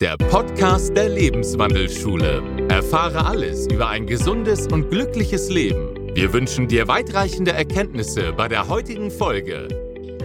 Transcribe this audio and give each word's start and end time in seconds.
der 0.00 0.16
Podcast 0.16 0.96
der 0.96 1.10
Lebenswandelschule. 1.10 2.42
Erfahre 2.70 3.26
alles 3.26 3.66
über 3.66 3.90
ein 3.90 4.06
gesundes 4.06 4.66
und 4.68 4.88
glückliches 4.88 5.50
Leben. 5.50 5.94
Wir 6.14 6.32
wünschen 6.32 6.68
dir 6.68 6.88
weitreichende 6.88 7.52
Erkenntnisse 7.52 8.32
bei 8.32 8.48
der 8.48 8.66
heutigen 8.66 9.10
Folge. 9.10 9.68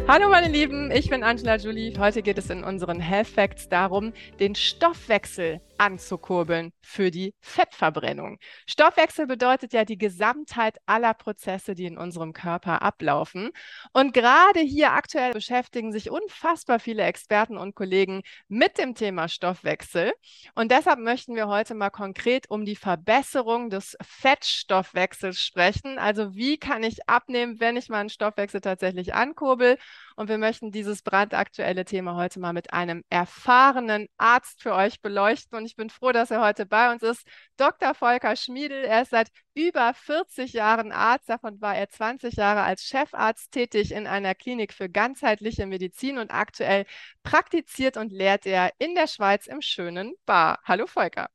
Hallo 0.07 0.29
meine 0.29 0.47
Lieben, 0.47 0.91
ich 0.91 1.09
bin 1.09 1.23
Angela 1.23 1.57
Julie. 1.57 1.91
Heute 1.99 2.21
geht 2.21 2.38
es 2.38 2.49
in 2.49 2.63
unseren 2.63 3.01
Health 3.01 3.27
Facts 3.27 3.67
darum, 3.67 4.13
den 4.39 4.55
Stoffwechsel 4.55 5.59
anzukurbeln 5.78 6.71
für 6.81 7.12
die 7.12 7.35
Fettverbrennung. 7.42 8.39
Stoffwechsel 8.67 9.28
bedeutet 9.28 9.74
ja 9.74 9.85
die 9.85 9.97
Gesamtheit 9.97 10.78
aller 10.85 11.13
Prozesse, 11.13 11.75
die 11.75 11.85
in 11.85 11.97
unserem 11.97 12.33
Körper 12.33 12.81
ablaufen. 12.81 13.51
Und 13.93 14.13
gerade 14.13 14.60
hier 14.60 14.92
aktuell 14.92 15.33
beschäftigen 15.33 15.92
sich 15.92 16.09
unfassbar 16.09 16.80
viele 16.80 17.03
Experten 17.03 17.57
und 17.57 17.75
Kollegen 17.75 18.21
mit 18.48 18.77
dem 18.77 18.95
Thema 18.95 19.27
Stoffwechsel. 19.27 20.13
Und 20.55 20.71
deshalb 20.71 20.99
möchten 20.99 21.35
wir 21.35 21.48
heute 21.48 21.76
mal 21.76 21.89
konkret 21.89 22.49
um 22.49 22.65
die 22.65 22.76
Verbesserung 22.76 23.70
des 23.70 23.98
Fettstoffwechsels 24.01 25.39
sprechen. 25.39 25.98
Also 25.98 26.35
wie 26.35 26.57
kann 26.57 26.84
ich 26.84 27.07
abnehmen, 27.09 27.59
wenn 27.59 27.77
ich 27.77 27.89
meinen 27.89 28.09
Stoffwechsel 28.09 28.62
tatsächlich 28.62 29.13
ankurbel? 29.13 29.77
Und 30.17 30.29
wir 30.29 30.37
möchten 30.37 30.71
dieses 30.71 31.01
brandaktuelle 31.01 31.83
Thema 31.83 32.15
heute 32.15 32.39
mal 32.39 32.53
mit 32.53 32.71
einem 32.71 33.03
erfahrenen 33.09 34.07
Arzt 34.17 34.61
für 34.61 34.73
euch 34.73 35.01
beleuchten. 35.01 35.57
Und 35.57 35.65
ich 35.65 35.75
bin 35.75 35.89
froh, 35.89 36.13
dass 36.13 36.31
er 36.31 36.41
heute 36.41 36.65
bei 36.65 36.91
uns 36.91 37.03
ist. 37.03 37.27
Dr. 37.57 37.93
Volker 37.93 38.37
Schmiedel. 38.37 38.85
Er 38.85 39.01
ist 39.01 39.11
seit 39.11 39.29
über 39.53 39.93
40 39.93 40.53
Jahren 40.53 40.93
Arzt. 40.93 41.27
Davon 41.27 41.59
war 41.59 41.75
er 41.75 41.89
20 41.89 42.35
Jahre 42.35 42.63
als 42.63 42.83
Chefarzt 42.83 43.51
tätig 43.51 43.91
in 43.91 44.07
einer 44.07 44.35
Klinik 44.35 44.73
für 44.73 44.89
ganzheitliche 44.89 45.65
Medizin 45.65 46.17
und 46.17 46.31
aktuell 46.31 46.85
praktiziert 47.23 47.97
und 47.97 48.13
lehrt 48.13 48.45
er 48.45 48.71
in 48.77 48.95
der 48.95 49.07
Schweiz 49.07 49.47
im 49.47 49.61
schönen 49.61 50.13
Bar. 50.25 50.59
Hallo 50.63 50.87
Volker. 50.87 51.27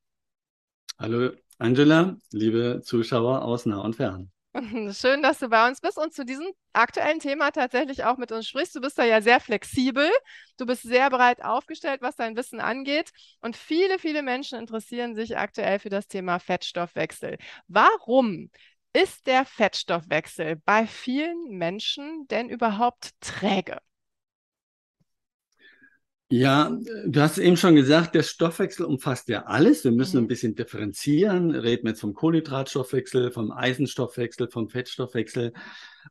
Hallo 0.99 1.33
Angela, 1.59 2.16
liebe 2.33 2.80
Zuschauer 2.83 3.43
aus 3.43 3.66
nah 3.66 3.80
und 3.80 3.96
fern. 3.96 4.30
Schön, 4.93 5.23
dass 5.23 5.38
du 5.38 5.48
bei 5.48 5.66
uns 5.68 5.80
bist 5.80 5.96
und 5.96 6.12
zu 6.12 6.24
diesem 6.24 6.46
aktuellen 6.73 7.20
Thema 7.20 7.51
tatsächlich 7.52 8.04
auch 8.04 8.16
mit 8.16 8.32
uns 8.32 8.48
sprichst. 8.48 8.74
Du 8.74 8.80
bist 8.80 8.98
da 8.98 9.04
ja 9.04 9.20
sehr 9.23 9.40
flexibel. 9.40 10.10
Du 10.56 10.66
bist 10.66 10.82
sehr 10.82 11.09
breit 11.10 11.43
aufgestellt, 11.43 12.02
was 12.02 12.16
dein 12.16 12.37
Wissen 12.37 12.60
angeht. 12.60 13.10
Und 13.40 13.56
viele, 13.56 13.98
viele 13.98 14.23
Menschen 14.23 14.59
interessieren 14.59 15.15
sich 15.15 15.37
aktuell 15.38 15.78
für 15.78 15.88
das 15.88 16.09
Thema 16.09 16.38
Fettstoffwechsel. 16.40 17.38
Warum 17.68 18.51
ist 18.93 19.26
der 19.28 19.45
Fettstoffwechsel 19.45 20.56
bei 20.65 20.87
vielen 20.87 21.51
Menschen 21.56 22.26
denn 22.28 22.48
überhaupt 22.48 23.10
träge? 23.21 23.78
Ja, 26.33 26.71
du 27.07 27.21
hast 27.21 27.39
eben 27.39 27.57
schon 27.57 27.75
gesagt, 27.75 28.15
der 28.15 28.23
Stoffwechsel 28.23 28.87
umfasst 28.87 29.29
ja 29.29 29.47
alles. 29.47 29.83
Wir 29.83 29.91
müssen 29.91 30.19
mhm. 30.19 30.25
ein 30.25 30.29
bisschen 30.29 30.55
differenzieren. 30.55 31.51
Reden 31.51 31.83
wir 31.83 31.91
jetzt 31.91 32.03
vom 32.03 32.15
Kohlenhydratstoffwechsel, 32.15 33.33
vom 33.33 33.51
Eisenstoffwechsel, 33.51 34.49
vom 34.49 34.69
Fettstoffwechsel. 34.69 35.53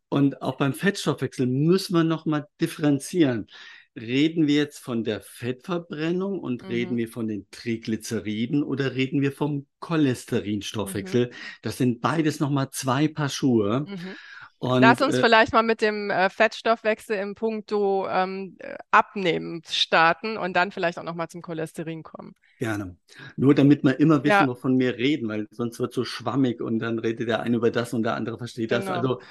Und 0.10 0.42
auch 0.42 0.58
beim 0.58 0.74
Fettstoffwechsel 0.74 1.48
müssen 1.48 1.96
wir 1.96 2.04
nochmal 2.04 2.48
differenzieren. 2.60 3.48
Reden 3.96 4.46
wir 4.46 4.56
jetzt 4.56 4.80
von 4.80 5.06
der 5.06 5.22
Fettverbrennung 5.22 6.40
und 6.40 6.64
mhm. 6.64 6.68
reden 6.68 6.98
wir 6.98 7.08
von 7.08 7.30
den 7.30 7.48
Triglyceriden 7.52 8.62
oder 8.62 8.96
reden 8.96 9.22
wir 9.22 9.32
vom 9.32 9.68
Cholesterinstoffwechsel? 9.80 11.28
Mhm. 11.28 11.32
Das 11.62 11.78
sind 11.78 12.02
beides 12.02 12.42
nochmal 12.42 12.72
zwei 12.72 13.08
Paar 13.08 13.30
Schuhe. 13.30 13.86
Und, 14.62 14.82
Lass 14.82 15.02
uns 15.02 15.16
äh, 15.16 15.22
vielleicht 15.22 15.54
mal 15.54 15.64
mit 15.64 15.80
dem 15.80 16.10
äh, 16.10 16.30
Fettstoffwechsel 16.30 17.18
im 17.18 17.34
Punkto 17.34 18.06
ähm, 18.10 18.58
äh, 18.60 18.76
Abnehmen 18.92 19.62
starten 19.66 20.36
und 20.36 20.54
dann 20.54 20.72
vielleicht 20.72 21.00
auch 21.00 21.04
nochmal 21.04 21.30
zum 21.30 21.42
Cholesterin 21.42 22.04
kommen. 22.04 22.34
Gerne. 22.60 22.98
Nur 23.38 23.56
damit 23.56 23.86
wir 23.86 23.98
immer 24.02 24.22
wissen, 24.22 24.32
ja. 24.32 24.48
wovon 24.48 24.78
wir 24.78 24.98
reden, 24.98 25.30
weil 25.30 25.48
sonst 25.52 25.80
wird 25.80 25.92
es 25.92 25.96
so 25.96 26.04
schwammig 26.04 26.60
und 26.60 26.80
dann 26.80 27.00
redet 27.00 27.30
der 27.30 27.40
eine 27.40 27.56
über 27.56 27.72
das 27.72 27.94
und 27.94 28.04
der 28.04 28.16
andere 28.16 28.38
versteht 28.38 28.72
genau. 28.72 28.82
das. 28.82 28.90
Also 28.90 29.22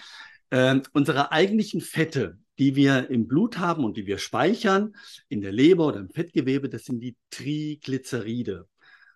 äh, 0.48 0.80
unsere 0.94 1.30
eigentlichen 1.30 1.82
Fette, 1.82 2.38
die 2.58 2.74
wir 2.74 3.10
im 3.10 3.28
Blut 3.28 3.58
haben 3.58 3.84
und 3.84 3.98
die 3.98 4.06
wir 4.06 4.16
speichern, 4.16 4.94
in 5.28 5.42
der 5.42 5.52
Leber 5.52 5.88
oder 5.88 6.00
im 6.00 6.08
Fettgewebe, 6.08 6.70
das 6.70 6.84
sind 6.84 7.00
die 7.00 7.16
Triglyceride. 7.30 8.66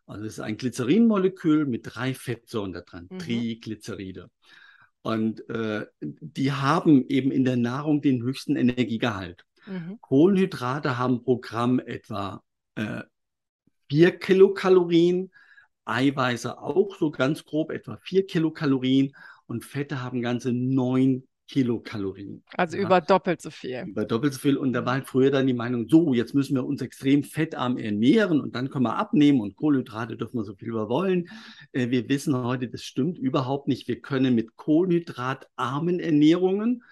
Also 0.06 0.26
es 0.26 0.34
ist 0.34 0.40
ein 0.40 0.58
Glycerinmolekül 0.58 1.64
mit 1.64 1.82
drei 1.84 2.12
Fettsäuren 2.12 2.74
da 2.74 2.82
dran, 2.82 3.08
mhm. 3.10 3.18
Triglyceride. 3.18 4.28
Und 5.02 5.48
äh, 5.48 5.86
die 6.00 6.52
haben 6.52 7.06
eben 7.08 7.32
in 7.32 7.44
der 7.44 7.56
Nahrung 7.56 8.02
den 8.02 8.22
höchsten 8.22 8.56
Energiegehalt. 8.56 9.44
Mhm. 9.66 9.98
Kohlenhydrate 10.00 10.96
haben 10.98 11.22
pro 11.22 11.38
Gramm 11.38 11.80
etwa 11.80 12.42
äh, 12.76 13.02
4 13.88 14.18
Kilokalorien, 14.18 15.32
Eiweiße 15.84 16.58
auch 16.58 16.96
so 16.96 17.10
ganz 17.10 17.44
grob 17.44 17.70
etwa 17.70 17.96
4 17.96 18.26
Kilokalorien 18.26 19.14
und 19.46 19.64
Fette 19.64 20.00
haben 20.00 20.22
ganze 20.22 20.52
9 20.52 21.24
Kilokalorien. 21.52 22.42
Also 22.56 22.78
ja. 22.78 22.84
über 22.84 23.02
doppelt 23.02 23.42
so 23.42 23.50
viel. 23.50 23.84
Über 23.86 24.06
doppelt 24.06 24.32
so 24.32 24.40
viel. 24.40 24.56
Und 24.56 24.72
da 24.72 24.86
war 24.86 24.94
halt 24.94 25.06
früher 25.06 25.30
dann 25.30 25.46
die 25.46 25.52
Meinung, 25.52 25.86
so, 25.86 26.14
jetzt 26.14 26.34
müssen 26.34 26.54
wir 26.54 26.64
uns 26.64 26.80
extrem 26.80 27.22
fettarm 27.22 27.76
ernähren 27.76 28.40
und 28.40 28.56
dann 28.56 28.70
können 28.70 28.86
wir 28.86 28.96
abnehmen 28.96 29.42
und 29.42 29.54
Kohlenhydrate 29.54 30.16
dürfen 30.16 30.38
wir 30.38 30.44
so 30.44 30.54
viel 30.54 30.72
wir 30.72 30.88
wollen. 30.88 31.28
Äh, 31.72 31.90
wir 31.90 32.08
wissen 32.08 32.34
heute, 32.34 32.68
das 32.68 32.82
stimmt 32.84 33.18
überhaupt 33.18 33.68
nicht. 33.68 33.86
Wir 33.86 34.00
können 34.00 34.34
mit 34.34 34.56
kohlenhydratarmen 34.56 36.00
Ernährungen 36.00 36.82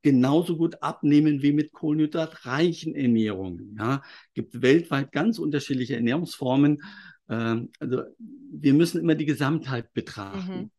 genauso 0.00 0.56
gut 0.56 0.82
abnehmen 0.82 1.42
wie 1.42 1.52
mit 1.52 1.72
kohlenhydratreichen 1.72 2.94
Ernährungen. 2.94 3.76
Ja, 3.78 4.02
gibt 4.32 4.62
weltweit 4.62 5.12
ganz 5.12 5.38
unterschiedliche 5.38 5.96
Ernährungsformen. 5.96 6.80
Ähm, 7.28 7.68
also 7.80 8.02
wir 8.18 8.72
müssen 8.72 8.98
immer 8.98 9.14
die 9.14 9.26
Gesamtheit 9.26 9.92
betrachten. 9.92 10.60
Mhm. 10.60 10.70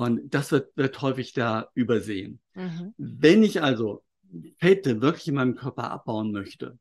Und 0.00 0.32
das 0.32 0.50
wird, 0.50 0.74
wird 0.78 1.02
häufig 1.02 1.34
da 1.34 1.68
übersehen. 1.74 2.40
Mhm. 2.54 2.94
Wenn 2.96 3.42
ich 3.42 3.62
also 3.62 4.02
Fette 4.58 5.02
wirklich 5.02 5.28
in 5.28 5.34
meinem 5.34 5.56
Körper 5.56 5.90
abbauen 5.90 6.32
möchte, 6.32 6.78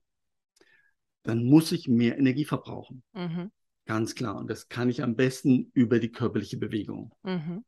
dann 1.24 1.44
muss 1.44 1.74
ich 1.74 1.90
mehr 1.90 2.18
Energie 2.18 2.46
verbrauchen. 2.46 3.03
Mhm. 3.12 3.52
Ganz 3.85 4.16
klar. 4.16 4.38
Und 4.38 4.50
das 4.50 4.69
kann 4.69 4.90
ich 4.90 5.03
am 5.03 5.18
besten 5.18 5.69
über 5.74 6.00
die 6.00 6.13
körperliche 6.13 6.56
Bewegung. 6.56 7.13
Mhm. 7.24 7.66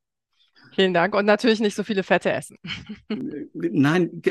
Vielen 0.74 0.94
Dank. 0.94 1.16
Und 1.16 1.26
natürlich 1.26 1.60
nicht 1.60 1.76
so 1.76 1.84
viele 1.84 2.04
Fette 2.04 2.32
essen. 2.32 2.58
Nein, 3.54 4.22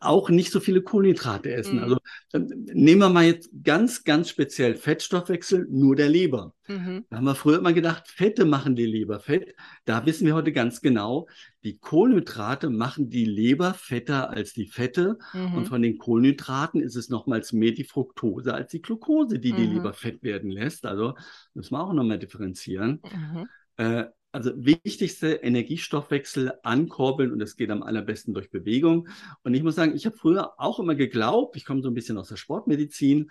auch 0.00 0.28
nicht 0.28 0.50
so 0.50 0.60
viele 0.60 0.82
Kohlenhydrate 0.82 1.52
essen. 1.52 1.76
Mhm. 1.76 1.82
Also 1.82 1.98
nehmen 2.32 3.00
wir 3.00 3.08
mal 3.10 3.24
jetzt 3.24 3.50
ganz, 3.62 4.04
ganz 4.04 4.28
speziell 4.28 4.74
Fettstoffwechsel, 4.74 5.66
nur 5.70 5.94
der 5.94 6.08
Leber. 6.08 6.52
Mhm. 6.66 7.04
Da 7.10 7.18
haben 7.18 7.24
wir 7.24 7.34
früher 7.34 7.58
immer 7.58 7.72
gedacht, 7.72 8.08
Fette 8.08 8.44
machen 8.44 8.74
die 8.74 8.86
Leber 8.86 9.20
fett. 9.20 9.54
Da 9.84 10.04
wissen 10.06 10.26
wir 10.26 10.34
heute 10.34 10.52
ganz 10.52 10.80
genau, 10.80 11.28
die 11.62 11.78
Kohlenhydrate 11.78 12.70
machen 12.70 13.08
die 13.08 13.24
Leber 13.24 13.74
fetter 13.74 14.30
als 14.30 14.52
die 14.52 14.66
Fette. 14.66 15.18
Mhm. 15.32 15.54
Und 15.54 15.68
von 15.68 15.82
den 15.82 15.98
Kohlenhydraten 15.98 16.80
ist 16.80 16.96
es 16.96 17.08
nochmals 17.08 17.52
mehr 17.52 17.72
die 17.72 17.84
Fructose 17.84 18.52
als 18.52 18.70
die 18.70 18.82
Glucose, 18.82 19.38
die 19.38 19.52
die 19.52 19.66
mhm. 19.66 19.74
Leber 19.74 19.92
fett 19.92 20.22
werden 20.22 20.50
lässt. 20.50 20.86
Also 20.86 21.14
müssen 21.54 21.74
wir 21.74 21.80
auch 21.80 21.92
nochmal 21.92 22.18
differenzieren. 22.18 23.00
Mhm. 23.04 23.48
Äh, 23.76 24.04
also 24.34 24.52
wichtigste 24.56 25.34
Energiestoffwechsel 25.34 26.52
ankurbeln 26.62 27.32
und 27.32 27.38
das 27.38 27.56
geht 27.56 27.70
am 27.70 27.82
allerbesten 27.82 28.34
durch 28.34 28.50
Bewegung. 28.50 29.08
Und 29.42 29.54
ich 29.54 29.62
muss 29.62 29.76
sagen, 29.76 29.94
ich 29.94 30.06
habe 30.06 30.16
früher 30.16 30.60
auch 30.60 30.80
immer 30.80 30.94
geglaubt, 30.94 31.56
ich 31.56 31.64
komme 31.64 31.82
so 31.82 31.88
ein 31.88 31.94
bisschen 31.94 32.18
aus 32.18 32.28
der 32.28 32.36
Sportmedizin, 32.36 33.30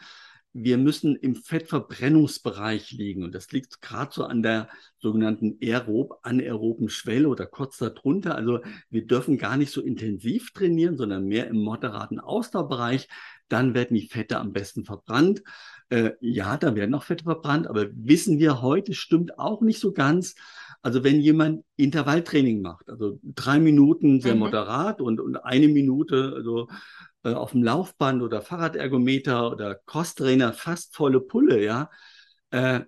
wir 0.53 0.77
müssen 0.77 1.15
im 1.15 1.35
Fettverbrennungsbereich 1.35 2.91
liegen. 2.91 3.23
Und 3.23 3.33
das 3.33 3.51
liegt 3.51 3.81
gerade 3.81 4.13
so 4.13 4.23
an 4.23 4.43
der 4.43 4.69
sogenannten 4.99 5.57
aerob, 5.61 6.19
anaeroben 6.21 6.89
Schwelle 6.89 7.27
oder 7.27 7.47
kurz 7.47 7.77
darunter. 7.77 8.35
Also 8.35 8.59
wir 8.89 9.05
dürfen 9.05 9.37
gar 9.37 9.57
nicht 9.57 9.71
so 9.71 9.81
intensiv 9.81 10.53
trainieren, 10.53 10.95
sondern 10.95 11.25
mehr 11.25 11.47
im 11.47 11.59
moderaten 11.59 12.19
Ausdauerbereich. 12.19 13.09
Dann 13.49 13.73
werden 13.73 13.95
die 13.95 14.07
Fette 14.07 14.37
am 14.37 14.53
besten 14.53 14.85
verbrannt. 14.85 15.41
Äh, 15.89 16.11
ja, 16.21 16.55
da 16.57 16.75
werden 16.75 16.93
auch 16.93 17.03
Fette 17.03 17.23
verbrannt, 17.23 17.67
aber 17.67 17.87
wissen 17.91 18.37
wir 18.37 18.61
heute, 18.61 18.93
stimmt 18.93 19.39
auch 19.39 19.61
nicht 19.61 19.79
so 19.79 19.91
ganz. 19.91 20.35
Also 20.83 21.03
wenn 21.03 21.21
jemand 21.21 21.63
Intervalltraining 21.77 22.61
macht, 22.61 22.89
also 22.89 23.17
drei 23.23 23.57
Minuten 23.57 24.19
sehr 24.19 24.33
mhm. 24.33 24.41
moderat 24.41 24.99
und, 24.99 25.21
und 25.21 25.37
eine 25.37 25.69
Minute 25.69 26.33
also, 26.35 26.67
äh, 27.23 27.33
auf 27.33 27.51
dem 27.51 27.63
Laufband 27.63 28.21
oder 28.21 28.41
Fahrradergometer 28.41 29.49
oder 29.49 29.75
Crosstrainer 29.85 30.51
fast 30.51 30.93
volle 30.93 31.21
Pulle, 31.21 31.63
ja, 31.63 31.89
äh, 32.51 32.81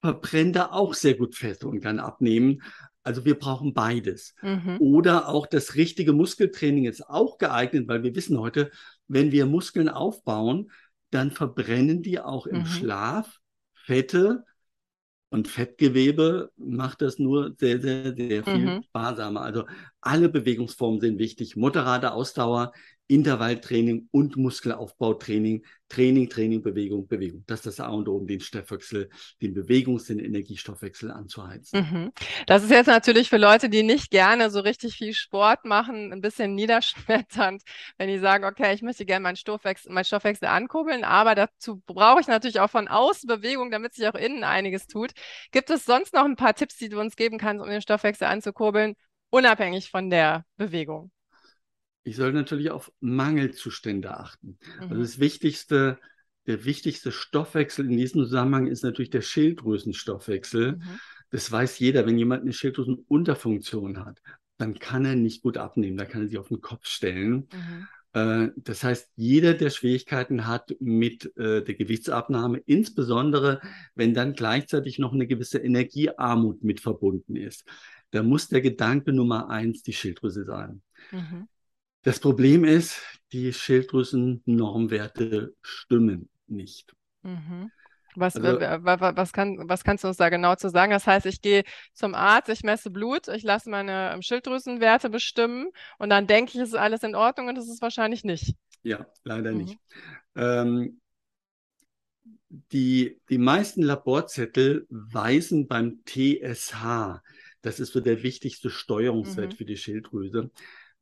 verbrennt 0.00 0.56
er 0.56 0.72
auch 0.72 0.94
sehr 0.94 1.14
gut 1.14 1.36
Fett 1.36 1.64
und 1.64 1.82
kann 1.82 2.00
abnehmen. 2.00 2.62
Also 3.02 3.26
wir 3.26 3.38
brauchen 3.38 3.74
beides. 3.74 4.34
Mhm. 4.40 4.78
Oder 4.80 5.28
auch 5.28 5.46
das 5.46 5.74
richtige 5.74 6.14
Muskeltraining 6.14 6.86
ist 6.86 7.08
auch 7.08 7.36
geeignet, 7.36 7.88
weil 7.88 8.02
wir 8.02 8.14
wissen 8.14 8.38
heute, 8.38 8.70
wenn 9.06 9.32
wir 9.32 9.44
Muskeln 9.44 9.90
aufbauen, 9.90 10.70
dann 11.10 11.30
verbrennen 11.30 12.02
die 12.02 12.20
auch 12.20 12.46
im 12.46 12.60
mhm. 12.60 12.66
Schlaf 12.66 13.38
Fette, 13.74 14.44
und 15.32 15.48
Fettgewebe 15.48 16.50
macht 16.58 17.00
das 17.00 17.18
nur 17.18 17.54
sehr, 17.58 17.80
sehr, 17.80 18.14
sehr 18.14 18.44
viel 18.44 18.76
mhm. 18.76 18.82
sparsamer. 18.82 19.40
Also 19.40 19.64
alle 20.02 20.28
Bewegungsformen 20.28 21.00
sind 21.00 21.18
wichtig. 21.18 21.56
Moderate 21.56 22.12
Ausdauer, 22.12 22.72
Intervalltraining 23.08 24.08
und 24.10 24.36
Muskelaufbautraining, 24.36 25.64
Training, 25.88 26.30
Training, 26.30 26.62
Bewegung, 26.62 27.06
Bewegung. 27.06 27.44
Das 27.46 27.60
ist 27.60 27.78
das 27.78 27.80
A 27.80 27.90
und 27.90 28.08
O, 28.08 28.16
um 28.16 28.26
den 28.26 28.40
Stoffwechsel, 28.40 29.10
den 29.42 29.52
Bewegungs-, 29.52 30.06
den 30.06 30.18
Energiestoffwechsel 30.18 31.10
anzuheizen. 31.10 31.80
Mhm. 31.80 32.12
Das 32.46 32.62
ist 32.62 32.70
jetzt 32.70 32.86
natürlich 32.86 33.28
für 33.28 33.36
Leute, 33.36 33.68
die 33.68 33.82
nicht 33.82 34.10
gerne 34.10 34.50
so 34.50 34.60
richtig 34.60 34.94
viel 34.94 35.12
Sport 35.12 35.66
machen, 35.66 36.12
ein 36.12 36.22
bisschen 36.22 36.54
niederschmetternd, 36.54 37.62
wenn 37.98 38.08
die 38.08 38.18
sagen, 38.18 38.44
okay, 38.44 38.72
ich 38.72 38.82
möchte 38.82 39.04
gerne 39.04 39.24
meinen 39.24 39.36
Stoffwechsel, 39.36 39.92
meinen 39.92 40.04
Stoffwechsel 40.04 40.48
ankurbeln, 40.48 41.04
aber 41.04 41.34
dazu 41.34 41.82
brauche 41.84 42.20
ich 42.20 42.28
natürlich 42.28 42.60
auch 42.60 42.70
von 42.70 42.88
außen 42.88 43.26
Bewegung, 43.26 43.70
damit 43.70 43.94
sich 43.94 44.08
auch 44.08 44.14
innen 44.14 44.44
einiges 44.44 44.86
tut. 44.86 45.12
Gibt 45.50 45.68
es 45.68 45.84
sonst 45.84 46.14
noch 46.14 46.24
ein 46.24 46.36
paar 46.36 46.54
Tipps, 46.54 46.76
die 46.78 46.88
du 46.88 46.98
uns 46.98 47.16
geben 47.16 47.36
kannst, 47.36 47.62
um 47.62 47.68
den 47.68 47.82
Stoffwechsel 47.82 48.26
anzukurbeln, 48.26 48.94
unabhängig 49.30 49.90
von 49.90 50.08
der 50.08 50.46
Bewegung? 50.56 51.10
Ich 52.04 52.16
soll 52.16 52.32
natürlich 52.32 52.70
auf 52.70 52.92
Mangelzustände 53.00 54.16
achten. 54.16 54.58
Mhm. 54.78 54.82
Also 54.90 55.02
das 55.02 55.18
Wichtigste, 55.18 55.98
der 56.46 56.64
wichtigste 56.64 57.12
Stoffwechsel 57.12 57.86
in 57.86 57.96
diesem 57.96 58.22
Zusammenhang 58.22 58.66
ist 58.66 58.82
natürlich 58.82 59.10
der 59.10 59.20
Schilddrüsenstoffwechsel. 59.20 60.72
Mhm. 60.72 61.00
Das 61.30 61.50
weiß 61.50 61.78
jeder. 61.78 62.06
Wenn 62.06 62.18
jemand 62.18 62.42
eine 62.42 62.52
Schilddrüsenunterfunktion 62.52 64.04
hat, 64.04 64.20
dann 64.58 64.78
kann 64.78 65.04
er 65.04 65.14
nicht 65.14 65.42
gut 65.42 65.56
abnehmen. 65.56 65.96
Da 65.96 66.04
kann 66.04 66.22
er 66.22 66.28
sich 66.28 66.38
auf 66.38 66.48
den 66.48 66.60
Kopf 66.60 66.86
stellen. 66.86 67.48
Mhm. 67.52 67.88
Äh, 68.12 68.48
das 68.56 68.84
heißt, 68.84 69.10
jeder, 69.16 69.54
der 69.54 69.70
Schwierigkeiten 69.70 70.46
hat 70.46 70.74
mit 70.80 71.36
äh, 71.36 71.62
der 71.62 71.74
Gewichtsabnahme, 71.74 72.58
insbesondere 72.58 73.60
wenn 73.94 74.14
dann 74.14 74.34
gleichzeitig 74.34 74.98
noch 74.98 75.12
eine 75.12 75.26
gewisse 75.26 75.58
Energiearmut 75.58 76.62
mit 76.62 76.80
verbunden 76.80 77.36
ist, 77.36 77.64
da 78.10 78.22
muss 78.22 78.48
der 78.48 78.60
Gedanke 78.60 79.12
Nummer 79.12 79.48
eins 79.48 79.82
die 79.82 79.94
Schilddrüse 79.94 80.44
sein. 80.44 80.82
Mhm. 81.10 81.48
Das 82.02 82.20
Problem 82.20 82.64
ist, 82.64 83.00
die 83.32 83.52
Schilddrüsen-Normwerte 83.52 85.54
stimmen 85.62 86.28
nicht. 86.46 86.94
Mhm. 87.22 87.70
Was, 88.14 88.36
also, 88.36 88.60
was, 88.60 89.32
kann, 89.32 89.68
was 89.68 89.84
kannst 89.84 90.04
du 90.04 90.08
uns 90.08 90.18
da 90.18 90.28
genau 90.28 90.54
zu 90.54 90.68
sagen? 90.68 90.92
Das 90.92 91.06
heißt, 91.06 91.24
ich 91.26 91.40
gehe 91.40 91.64
zum 91.94 92.14
Arzt, 92.14 92.50
ich 92.50 92.62
messe 92.62 92.90
Blut, 92.90 93.28
ich 93.28 93.42
lasse 93.42 93.70
meine 93.70 94.12
ähm, 94.12 94.20
Schilddrüsenwerte 94.20 95.08
bestimmen 95.08 95.68
und 95.98 96.10
dann 96.10 96.26
denke 96.26 96.52
ich, 96.52 96.58
es 96.58 96.70
ist 96.70 96.74
alles 96.74 97.02
in 97.04 97.14
Ordnung 97.14 97.48
und 97.48 97.54
das 97.54 97.68
ist 97.68 97.80
wahrscheinlich 97.80 98.22
nicht. 98.22 98.54
Ja, 98.82 99.06
leider 99.24 99.52
mhm. 99.52 99.58
nicht. 99.58 99.78
Ähm, 100.36 101.00
die, 102.70 103.18
die 103.30 103.38
meisten 103.38 103.82
Laborzettel 103.82 104.86
weisen 104.90 105.66
beim 105.66 106.02
TSH, 106.04 107.22
das 107.62 107.80
ist 107.80 107.92
so 107.92 108.00
der 108.00 108.22
wichtigste 108.22 108.68
Steuerungswert 108.68 109.52
mhm. 109.52 109.56
für 109.56 109.64
die 109.64 109.78
Schilddrüse, 109.78 110.50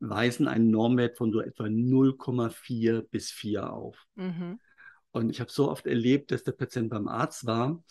weisen 0.01 0.49
einen 0.49 0.71
Normwert 0.71 1.17
von 1.17 1.33
so 1.33 1.41
etwa 1.41 1.65
0,4 1.65 3.03
bis 3.03 3.31
4 3.31 3.73
auf. 3.73 4.07
Mhm. 4.17 4.59
Und 5.13 5.31
ich 5.31 5.41
habe 5.41 5.51
so 5.51 5.71
oft 5.71 5.87
erlebt, 5.87 6.31
dass 6.31 6.45
der 6.45 6.53
Patient 6.53 6.91
beim 6.91 7.09
Arzt 7.09 7.47
war 7.47 7.83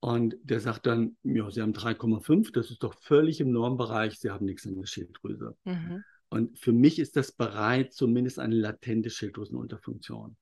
und 0.00 0.36
der 0.42 0.60
sagt 0.60 0.86
dann, 0.86 1.16
ja, 1.22 1.50
Sie 1.50 1.62
haben 1.62 1.72
3,5, 1.72 2.52
das 2.52 2.70
ist 2.70 2.82
doch 2.82 2.94
völlig 2.94 3.40
im 3.40 3.50
Normbereich, 3.50 4.18
Sie 4.18 4.30
haben 4.30 4.44
nichts 4.44 4.64
in 4.64 4.76
der 4.76 4.86
Schilddrüse. 4.86 5.56
Mhm. 5.64 6.04
Und 6.28 6.58
für 6.58 6.72
mich 6.72 6.98
ist 6.98 7.16
das 7.16 7.32
bereits 7.32 7.96
zumindest 7.96 8.38
eine 8.38 8.56
latente 8.56 9.10
Schilddrüsenunterfunktion 9.10 10.36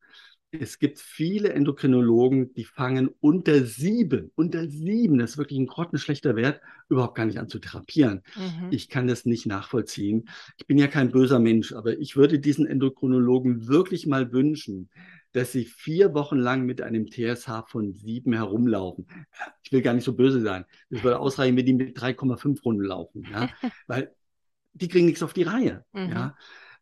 es 0.60 0.78
gibt 0.78 0.98
viele 0.98 1.52
Endokrinologen, 1.52 2.54
die 2.54 2.64
fangen 2.64 3.10
unter 3.20 3.64
sieben, 3.64 4.30
unter 4.34 4.68
sieben, 4.68 5.18
das 5.18 5.32
ist 5.32 5.38
wirklich 5.38 5.58
ein 5.58 5.66
grottenschlechter 5.66 6.36
Wert, 6.36 6.60
überhaupt 6.88 7.16
gar 7.16 7.26
nicht 7.26 7.38
an 7.38 7.48
zu 7.48 7.58
therapieren. 7.58 8.22
Mhm. 8.36 8.68
Ich 8.70 8.88
kann 8.88 9.06
das 9.06 9.24
nicht 9.24 9.46
nachvollziehen. 9.46 10.28
Ich 10.56 10.66
bin 10.66 10.78
ja 10.78 10.86
kein 10.86 11.10
böser 11.10 11.38
Mensch, 11.38 11.72
aber 11.72 11.98
ich 11.98 12.16
würde 12.16 12.38
diesen 12.38 12.66
Endokrinologen 12.66 13.66
wirklich 13.66 14.06
mal 14.06 14.32
wünschen, 14.32 14.90
dass 15.32 15.52
sie 15.52 15.64
vier 15.64 16.14
Wochen 16.14 16.38
lang 16.38 16.64
mit 16.64 16.80
einem 16.80 17.06
TSH 17.10 17.64
von 17.66 17.92
sieben 17.92 18.32
herumlaufen. 18.32 19.06
Ich 19.62 19.72
will 19.72 19.82
gar 19.82 19.94
nicht 19.94 20.04
so 20.04 20.14
böse 20.14 20.40
sein. 20.40 20.64
Es 20.90 21.02
würde 21.02 21.18
ausreichen, 21.18 21.56
wenn 21.56 21.66
die 21.66 21.74
mit 21.74 21.98
3,5 21.98 22.62
Runden 22.62 22.84
laufen, 22.84 23.26
ja? 23.30 23.48
weil 23.86 24.14
die 24.74 24.88
kriegen 24.88 25.06
nichts 25.06 25.22
auf 25.22 25.32
die 25.32 25.42
Reihe. 25.42 25.84
Mhm. 25.92 26.10
Ja? 26.10 26.36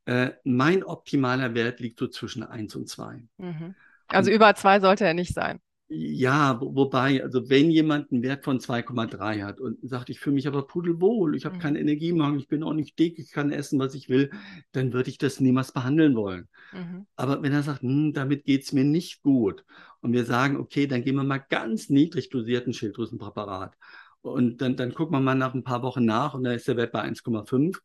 Äh, 0.04 0.30
mein 0.44 0.82
optimaler 0.82 1.54
Wert 1.54 1.80
liegt 1.80 1.98
so 1.98 2.08
zwischen 2.08 2.42
1 2.42 2.74
und 2.76 2.88
2. 2.88 3.24
Mhm. 3.38 3.74
Also 4.08 4.30
und, 4.30 4.36
über 4.36 4.54
2 4.54 4.80
sollte 4.80 5.04
er 5.04 5.14
nicht 5.14 5.34
sein. 5.34 5.60
Ja, 5.94 6.58
wo, 6.58 6.74
wobei, 6.74 7.22
also 7.22 7.50
wenn 7.50 7.70
jemand 7.70 8.10
einen 8.10 8.22
Wert 8.22 8.44
von 8.44 8.60
2,3 8.60 9.44
hat 9.44 9.60
und 9.60 9.78
sagt, 9.82 10.08
ich 10.08 10.20
fühle 10.20 10.34
mich 10.34 10.48
aber 10.48 10.66
pudelwohl, 10.66 11.36
ich 11.36 11.44
habe 11.44 11.56
mhm. 11.56 11.60
keinen 11.60 11.76
Energiemangel, 11.76 12.40
ich 12.40 12.48
bin 12.48 12.62
auch 12.62 12.72
nicht 12.72 12.98
dick, 12.98 13.18
ich 13.18 13.30
kann 13.30 13.52
essen, 13.52 13.78
was 13.78 13.94
ich 13.94 14.08
will, 14.08 14.30
dann 14.72 14.94
würde 14.94 15.10
ich 15.10 15.18
das 15.18 15.38
niemals 15.38 15.72
behandeln 15.72 16.16
wollen. 16.16 16.48
Mhm. 16.72 17.06
Aber 17.14 17.42
wenn 17.42 17.52
er 17.52 17.62
sagt, 17.62 17.82
hm, 17.82 18.14
damit 18.14 18.44
geht 18.44 18.62
es 18.62 18.72
mir 18.72 18.84
nicht 18.84 19.22
gut 19.22 19.66
und 20.00 20.14
wir 20.14 20.24
sagen, 20.24 20.56
okay, 20.56 20.86
dann 20.86 21.02
gehen 21.02 21.16
wir 21.16 21.24
mal 21.24 21.44
ganz 21.50 21.90
niedrig 21.90 22.30
dosierten 22.30 22.72
Schilddrüsenpräparat 22.72 23.76
und 24.22 24.62
dann, 24.62 24.76
dann 24.76 24.94
gucken 24.94 25.14
wir 25.14 25.20
mal 25.20 25.34
nach 25.34 25.52
ein 25.52 25.64
paar 25.64 25.82
Wochen 25.82 26.06
nach 26.06 26.32
und 26.32 26.44
dann 26.44 26.54
ist 26.54 26.68
der 26.68 26.78
Wert 26.78 26.92
bei 26.92 27.02
1,5 27.02 27.80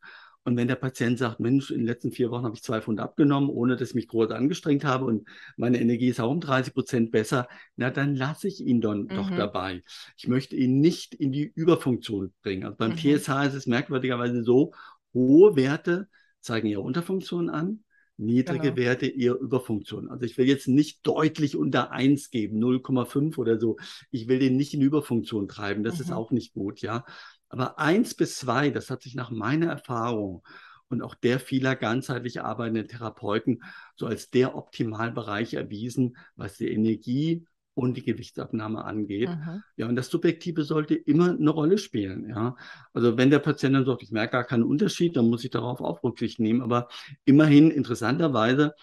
und 0.48 0.56
wenn 0.56 0.66
der 0.66 0.76
Patient 0.76 1.18
sagt, 1.18 1.40
Mensch, 1.40 1.70
in 1.70 1.78
den 1.78 1.86
letzten 1.86 2.10
vier 2.10 2.30
Wochen 2.30 2.44
habe 2.44 2.54
ich 2.54 2.62
zwei 2.62 2.80
Pfund 2.80 3.00
abgenommen, 3.00 3.50
ohne 3.50 3.76
dass 3.76 3.90
ich 3.90 3.94
mich 3.94 4.08
groß 4.08 4.30
angestrengt 4.30 4.84
habe 4.84 5.04
und 5.04 5.28
meine 5.56 5.80
Energie 5.80 6.08
ist 6.08 6.20
auch 6.20 6.30
um 6.30 6.40
30 6.40 6.72
Prozent 6.72 7.10
besser, 7.10 7.48
na 7.76 7.90
dann 7.90 8.16
lasse 8.16 8.48
ich 8.48 8.60
ihn 8.60 8.80
dann 8.80 9.02
mhm. 9.02 9.08
doch 9.08 9.30
dabei. 9.30 9.84
Ich 10.16 10.26
möchte 10.26 10.56
ihn 10.56 10.80
nicht 10.80 11.14
in 11.14 11.32
die 11.32 11.52
Überfunktion 11.54 12.32
bringen. 12.42 12.64
Also 12.64 12.76
beim 12.78 12.92
mhm. 12.92 12.96
TSH 12.96 13.46
ist 13.46 13.54
es 13.54 13.66
merkwürdigerweise 13.66 14.42
so, 14.42 14.72
hohe 15.12 15.54
Werte 15.54 16.08
zeigen 16.40 16.68
ihre 16.68 16.80
Unterfunktion 16.80 17.50
an, 17.50 17.84
niedrige 18.16 18.72
genau. 18.72 18.76
Werte 18.76 19.06
eher 19.06 19.34
Überfunktion. 19.34 20.08
Also 20.08 20.24
ich 20.24 20.38
will 20.38 20.48
jetzt 20.48 20.66
nicht 20.66 21.06
deutlich 21.06 21.56
unter 21.56 21.92
1 21.92 22.30
geben, 22.30 22.58
0,5 22.58 23.36
oder 23.38 23.60
so. 23.60 23.76
Ich 24.10 24.28
will 24.28 24.38
den 24.38 24.56
nicht 24.56 24.74
in 24.74 24.80
Überfunktion 24.80 25.46
treiben. 25.46 25.84
Das 25.84 25.96
mhm. 25.96 26.00
ist 26.00 26.12
auch 26.12 26.30
nicht 26.30 26.54
gut, 26.54 26.80
ja. 26.80 27.04
Aber 27.48 27.78
eins 27.78 28.14
bis 28.14 28.36
zwei, 28.36 28.70
das 28.70 28.90
hat 28.90 29.02
sich 29.02 29.14
nach 29.14 29.30
meiner 29.30 29.66
Erfahrung 29.66 30.42
und 30.88 31.02
auch 31.02 31.14
der 31.14 31.38
vieler 31.40 31.76
ganzheitlich 31.76 32.40
arbeitenden 32.40 32.88
Therapeuten 32.88 33.62
so 33.96 34.06
als 34.06 34.30
der 34.30 34.56
Optimalbereich 34.56 35.54
erwiesen, 35.54 36.16
was 36.36 36.56
die 36.56 36.70
Energie 36.70 37.46
und 37.74 37.96
die 37.96 38.02
Gewichtsabnahme 38.02 38.84
angeht. 38.84 39.30
Mhm. 39.30 39.62
Ja, 39.76 39.86
und 39.86 39.94
das 39.94 40.08
Subjektive 40.08 40.64
sollte 40.64 40.94
immer 40.94 41.30
eine 41.30 41.50
Rolle 41.50 41.78
spielen. 41.78 42.28
Ja, 42.28 42.56
also 42.92 43.16
wenn 43.16 43.30
der 43.30 43.38
Patient 43.38 43.76
dann 43.76 43.84
sagt, 43.84 44.02
ich 44.02 44.10
merke 44.10 44.32
gar 44.32 44.44
keinen 44.44 44.64
Unterschied, 44.64 45.16
dann 45.16 45.28
muss 45.28 45.44
ich 45.44 45.50
darauf 45.50 45.80
auch 45.80 46.02
Rücksicht 46.02 46.40
nehmen. 46.40 46.60
Aber 46.60 46.88
immerhin 47.24 47.70
interessanterweise 47.70 48.74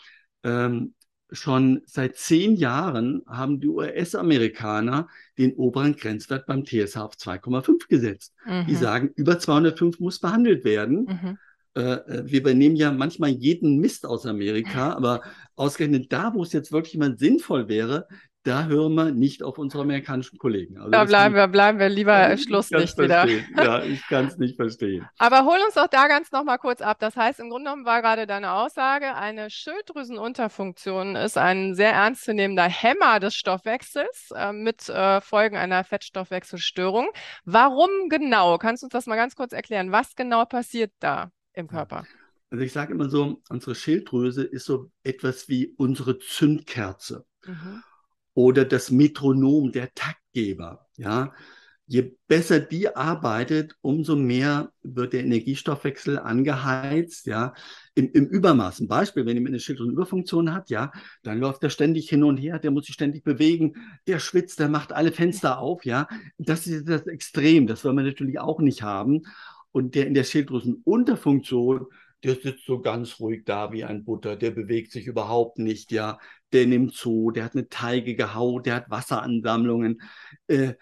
ähm, 0.44 0.94
schon 1.36 1.82
seit 1.86 2.16
zehn 2.16 2.56
Jahren 2.56 3.22
haben 3.28 3.60
die 3.60 3.68
US-Amerikaner 3.68 5.08
den 5.38 5.54
oberen 5.54 5.96
Grenzwert 5.96 6.46
beim 6.46 6.66
TSH 6.66 6.98
auf 6.98 7.16
2,5 7.16 7.88
gesetzt. 7.88 8.34
Mhm. 8.46 8.66
Die 8.68 8.76
sagen, 8.76 9.12
über 9.16 9.38
205 9.40 10.00
muss 10.00 10.20
behandelt 10.20 10.64
werden. 10.64 11.06
Mhm. 11.06 11.38
Äh, 11.76 11.82
äh, 11.82 12.24
wir 12.26 12.40
übernehmen 12.40 12.76
ja 12.76 12.92
manchmal 12.92 13.32
jeden 13.32 13.80
Mist 13.80 14.06
aus 14.06 14.26
Amerika, 14.26 14.94
aber 14.94 15.22
ausgerechnet 15.56 16.12
da, 16.12 16.34
wo 16.34 16.44
es 16.44 16.54
jetzt 16.54 16.72
wirklich 16.72 16.98
mal 16.98 17.18
sinnvoll 17.18 17.68
wäre, 17.68 18.08
da 18.46 18.66
hören 18.66 18.94
wir 18.94 19.12
nicht 19.12 19.42
auf 19.42 19.58
unsere 19.58 19.82
amerikanischen 19.82 20.38
Kollegen. 20.38 20.78
Also 20.78 20.92
da 20.92 21.04
bleiben 21.04 21.34
wir, 21.34 21.48
bleiben 21.48 21.80
wir 21.80 21.90
lieber 21.90 22.38
Schlusslicht 22.38 22.96
wieder. 22.98 23.26
Ja, 23.28 23.84
ich 23.84 24.08
kann 24.08 24.28
es 24.28 24.38
nicht 24.38 24.56
verstehen. 24.56 25.08
Aber 25.18 25.46
hol 25.46 25.58
uns 25.66 25.74
doch 25.74 25.88
da 25.88 26.08
ganz 26.08 26.32
nochmal 26.32 26.60
kurz 26.60 26.82
ab. 26.82 26.98
Das 27.00 27.16
heißt, 27.16 27.40
im 27.40 27.50
Grunde 27.50 27.72
genommen 27.72 27.86
war 27.86 28.04
gerade 28.04 28.28
deine 28.28 28.54
Aussage, 28.54 29.16
eine 29.16 29.50
Schilddrüsenunterfunktion 29.50 31.16
ist 31.16 31.40
ein 31.40 31.74
sehr 31.74 31.94
ernstzunehmender 31.94 32.66
Hämmer 32.66 33.20
des 33.20 33.34
Stoffwechsels 33.34 34.30
äh, 34.36 34.54
mit 34.54 34.90
äh, 34.90 35.22
Folgen 35.22 35.58
einer 35.58 35.84
Fettstoffwechselstörung. 35.84 37.08
Warum 37.46 37.90
genau? 38.10 38.60
Kannst 38.60 38.84
du 38.84 38.86
uns 38.86 38.94
das 38.94 39.08
mal 39.08 39.16
ganz 39.16 39.36
kurz 39.36 39.54
erklären? 39.54 39.92
Was 39.92 40.16
genau 40.16 40.46
passiert 40.46 40.92
da 41.00 41.32
im 41.54 41.68
Körper? 41.68 42.06
Also 42.52 42.64
ich 42.64 42.74
sage 42.74 42.94
immer 42.94 43.10
so, 43.10 43.42
unsere 43.50 43.74
Schilddrüse 43.74 44.44
ist 44.44 44.66
so 44.66 44.92
etwas 45.04 45.50
wie 45.50 45.74
unsere 45.78 46.20
Zündkerze. 46.20 47.26
Mhm 47.44 47.82
oder 48.36 48.66
das 48.66 48.92
Metronom, 48.92 49.72
der 49.72 49.92
Taktgeber. 49.96 50.88
Ja, 50.98 51.34
je 51.88 52.12
besser 52.28 52.60
die 52.60 52.96
arbeitet, 52.96 53.76
umso 53.82 54.16
mehr 54.16 54.72
wird 54.82 55.14
der 55.14 55.24
Energiestoffwechsel 55.24 56.18
angeheizt, 56.20 57.28
ja, 57.28 57.54
im, 57.94 58.12
im 58.12 58.26
Übermaß. 58.26 58.80
Ein 58.80 58.88
Beispiel, 58.88 59.26
wenn 59.26 59.36
jemand 59.36 59.54
eine 59.54 59.60
Schilddrüsenüberfunktion 59.60 60.54
hat, 60.54 60.70
ja, 60.70 60.92
dann 61.24 61.40
läuft 61.40 61.64
er 61.64 61.70
ständig 61.70 62.10
hin 62.10 62.24
und 62.24 62.38
her, 62.38 62.60
der 62.60 62.72
muss 62.72 62.86
sich 62.86 62.96
ständig 62.96 63.24
bewegen, 63.24 63.76
der 64.08 64.20
schwitzt, 64.20 64.60
der 64.60 64.70
macht 64.70 64.94
alle 64.94 65.12
Fenster 65.12 65.60
auf, 65.60 65.86
ja. 65.86 66.08
Das 66.38 66.68
ist 66.68 66.90
das 66.90 67.08
Extrem, 67.08 67.68
das 67.68 67.84
wollen 67.86 67.98
wir 67.98 68.04
natürlich 68.04 68.40
auch 68.40 68.60
nicht 68.60 68.82
haben. 68.82 69.22
Und 69.72 69.96
der 69.96 70.08
in 70.08 70.14
der 70.14 70.24
Schilddrüsenunterfunktion, 70.24 71.88
der 72.24 72.36
sitzt 72.36 72.66
so 72.66 72.82
ganz 72.82 73.20
ruhig 73.20 73.44
da 73.46 73.72
wie 73.72 73.84
ein 73.84 74.06
Butter, 74.06 74.36
der 74.36 74.52
bewegt 74.52 74.92
sich 74.92 75.06
überhaupt 75.06 75.60
nicht, 75.60 75.92
ja, 75.92 76.18
der 76.56 76.66
nimmt 76.66 76.94
zu, 76.94 77.32
der 77.32 77.44
hat 77.46 77.54
eine 77.54 77.70
teigige 77.70 78.34
Haut, 78.34 78.66
der 78.66 78.76
hat 78.76 78.90
Wasseransammlungen, 78.90 80.02
äh, 80.48 80.74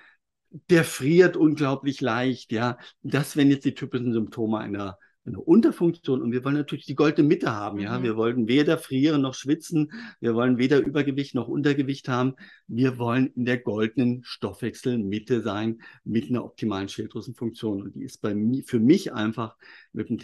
der 0.70 0.84
friert 0.84 1.36
unglaublich 1.36 2.00
leicht, 2.00 2.52
ja. 2.52 2.78
Das 3.02 3.36
wären 3.36 3.50
jetzt 3.50 3.66
die 3.66 3.74
typischen 3.74 4.14
Symptome 4.14 4.60
einer 4.60 4.98
eine 5.26 5.40
Unterfunktion 5.40 6.22
und 6.22 6.32
wir 6.32 6.44
wollen 6.44 6.56
natürlich 6.56 6.86
die 6.86 6.96
goldene 6.96 7.28
Mitte 7.28 7.52
haben. 7.52 7.78
Mhm. 7.78 7.84
Ja, 7.84 8.04
wir 8.04 8.18
wollen 8.18 8.48
weder 8.48 8.78
frieren 8.78 9.22
noch 9.22 9.34
schwitzen, 9.34 9.92
wir 10.20 10.36
wollen 10.36 10.58
weder 10.58 10.80
Übergewicht 10.80 11.34
noch 11.36 11.48
Untergewicht 11.48 12.10
haben. 12.10 12.36
Wir 12.68 12.98
wollen 12.98 13.28
in 13.28 13.46
der 13.46 13.58
goldenen 13.58 14.24
Stoffwechselmitte 14.24 15.42
sein 15.42 15.82
mit 16.04 16.30
einer 16.30 16.44
optimalen 16.44 16.90
Schilddrüsenfunktion 16.90 17.84
und 17.84 17.96
die 17.96 18.04
ist 18.04 18.22
bei 18.22 18.36
mir 18.36 18.64
für 18.66 18.80
mich 18.80 19.14
einfach 19.14 19.56
mit 19.94 20.10
dem 20.10 20.18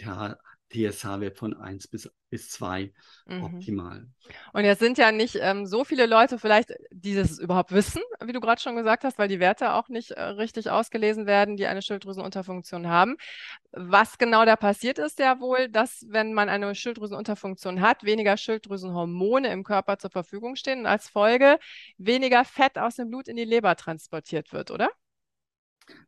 TSH-Wert 0.70 1.36
von 1.36 1.54
1 1.54 1.88
bis, 1.88 2.10
bis 2.30 2.48
2 2.50 2.92
mhm. 3.26 3.44
optimal. 3.44 4.06
Und 4.52 4.64
jetzt 4.64 4.78
sind 4.78 4.98
ja 4.98 5.12
nicht 5.12 5.36
ähm, 5.40 5.66
so 5.66 5.84
viele 5.84 6.06
Leute 6.06 6.38
vielleicht, 6.38 6.72
die 6.90 7.14
das 7.14 7.38
überhaupt 7.38 7.72
wissen, 7.72 8.02
wie 8.24 8.32
du 8.32 8.40
gerade 8.40 8.60
schon 8.60 8.76
gesagt 8.76 9.04
hast, 9.04 9.18
weil 9.18 9.28
die 9.28 9.40
Werte 9.40 9.74
auch 9.74 9.88
nicht 9.88 10.12
äh, 10.12 10.22
richtig 10.22 10.70
ausgelesen 10.70 11.26
werden, 11.26 11.56
die 11.56 11.66
eine 11.66 11.82
Schilddrüsenunterfunktion 11.82 12.88
haben. 12.88 13.16
Was 13.72 14.18
genau 14.18 14.44
da 14.44 14.56
passiert 14.56 14.98
ist 14.98 15.18
ja 15.18 15.40
wohl, 15.40 15.68
dass 15.68 16.06
wenn 16.08 16.32
man 16.32 16.48
eine 16.48 16.74
Schilddrüsenunterfunktion 16.74 17.80
hat, 17.80 18.04
weniger 18.04 18.36
Schilddrüsenhormone 18.36 19.52
im 19.52 19.64
Körper 19.64 19.98
zur 19.98 20.10
Verfügung 20.10 20.56
stehen 20.56 20.80
und 20.80 20.86
als 20.86 21.08
Folge 21.08 21.58
weniger 21.98 22.44
Fett 22.44 22.78
aus 22.78 22.96
dem 22.96 23.10
Blut 23.10 23.28
in 23.28 23.36
die 23.36 23.44
Leber 23.44 23.76
transportiert 23.76 24.52
wird, 24.52 24.70
oder? 24.70 24.90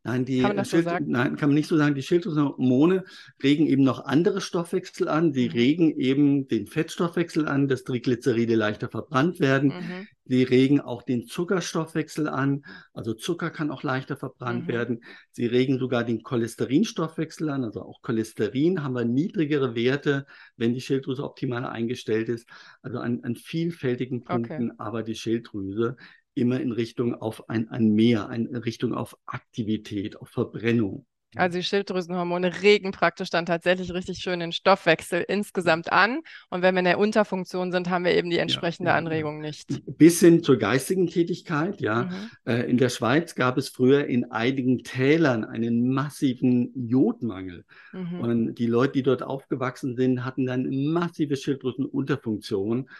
Nein, 0.04 0.24
die 0.24 0.42
kann 0.42 0.56
man 0.56 0.64
so 0.64 0.78
nein, 0.78 1.36
kann 1.36 1.50
man 1.50 1.54
nicht 1.54 1.68
so 1.68 1.76
sagen. 1.76 1.94
Die 1.94 2.02
Schilddrüsenhormone 2.02 3.04
regen 3.42 3.66
eben 3.66 3.84
noch 3.84 4.04
andere 4.04 4.40
Stoffwechsel 4.40 5.08
an. 5.08 5.32
Die 5.32 5.48
mhm. 5.48 5.52
regen 5.52 5.96
eben 5.96 6.48
den 6.48 6.66
Fettstoffwechsel 6.66 7.46
an, 7.46 7.68
dass 7.68 7.84
Triglyceride 7.84 8.56
leichter 8.56 8.88
verbrannt 8.88 9.38
werden. 9.38 9.68
Mhm. 9.68 10.08
Die 10.24 10.42
regen 10.42 10.80
auch 10.80 11.02
den 11.02 11.26
Zuckerstoffwechsel 11.26 12.28
an. 12.28 12.64
Also 12.92 13.14
Zucker 13.14 13.50
kann 13.50 13.70
auch 13.70 13.84
leichter 13.84 14.16
verbrannt 14.16 14.64
mhm. 14.64 14.72
werden. 14.72 15.04
Sie 15.30 15.46
regen 15.46 15.78
sogar 15.78 16.02
den 16.02 16.24
Cholesterinstoffwechsel 16.24 17.48
an. 17.48 17.62
Also 17.62 17.82
auch 17.82 18.02
Cholesterin 18.02 18.82
haben 18.82 18.94
wir 18.94 19.04
niedrigere 19.04 19.76
Werte, 19.76 20.26
wenn 20.56 20.74
die 20.74 20.80
Schilddrüse 20.80 21.22
optimal 21.22 21.64
eingestellt 21.64 22.28
ist. 22.28 22.48
Also 22.82 22.98
an, 22.98 23.20
an 23.22 23.36
vielfältigen 23.36 24.24
Punkten. 24.24 24.72
Okay. 24.72 24.78
Aber 24.78 25.04
die 25.04 25.14
Schilddrüse 25.14 25.96
immer 26.34 26.60
in 26.60 26.72
Richtung 26.72 27.14
auf 27.14 27.48
ein, 27.48 27.68
ein 27.70 27.92
Mehr, 27.92 28.30
in 28.30 28.54
Richtung 28.56 28.94
auf 28.94 29.16
Aktivität, 29.26 30.16
auf 30.16 30.28
Verbrennung. 30.28 31.06
Also 31.34 31.58
die 31.58 31.64
Schilddrüsenhormone 31.64 32.62
regen 32.62 32.92
praktisch 32.92 33.30
dann 33.30 33.46
tatsächlich 33.46 33.92
richtig 33.94 34.18
schön 34.18 34.40
den 34.40 34.52
Stoffwechsel 34.52 35.24
insgesamt 35.26 35.90
an. 35.90 36.20
Und 36.50 36.60
wenn 36.60 36.74
wir 36.74 36.80
in 36.80 36.84
der 36.84 36.98
Unterfunktion 36.98 37.72
sind, 37.72 37.88
haben 37.88 38.04
wir 38.04 38.14
eben 38.14 38.28
die 38.28 38.36
entsprechende 38.36 38.90
ja, 38.90 38.94
ja, 38.94 38.98
Anregung 38.98 39.40
nicht. 39.40 39.82
Bis 39.86 40.20
hin 40.20 40.42
zur 40.42 40.58
geistigen 40.58 41.06
Tätigkeit, 41.06 41.80
ja. 41.80 42.04
Mhm. 42.04 42.30
Äh, 42.44 42.70
in 42.70 42.76
der 42.76 42.90
Schweiz 42.90 43.34
gab 43.34 43.56
es 43.56 43.70
früher 43.70 44.06
in 44.06 44.30
einigen 44.30 44.84
Tälern 44.84 45.44
einen 45.44 45.88
massiven 45.88 46.70
Jodmangel. 46.74 47.64
Mhm. 47.92 48.20
Und 48.20 48.54
die 48.56 48.66
Leute, 48.66 48.92
die 48.92 49.02
dort 49.02 49.22
aufgewachsen 49.22 49.96
sind, 49.96 50.26
hatten 50.26 50.44
dann 50.44 50.68
massive 50.92 51.36
Schilddrüsenunterfunktion. 51.36 52.90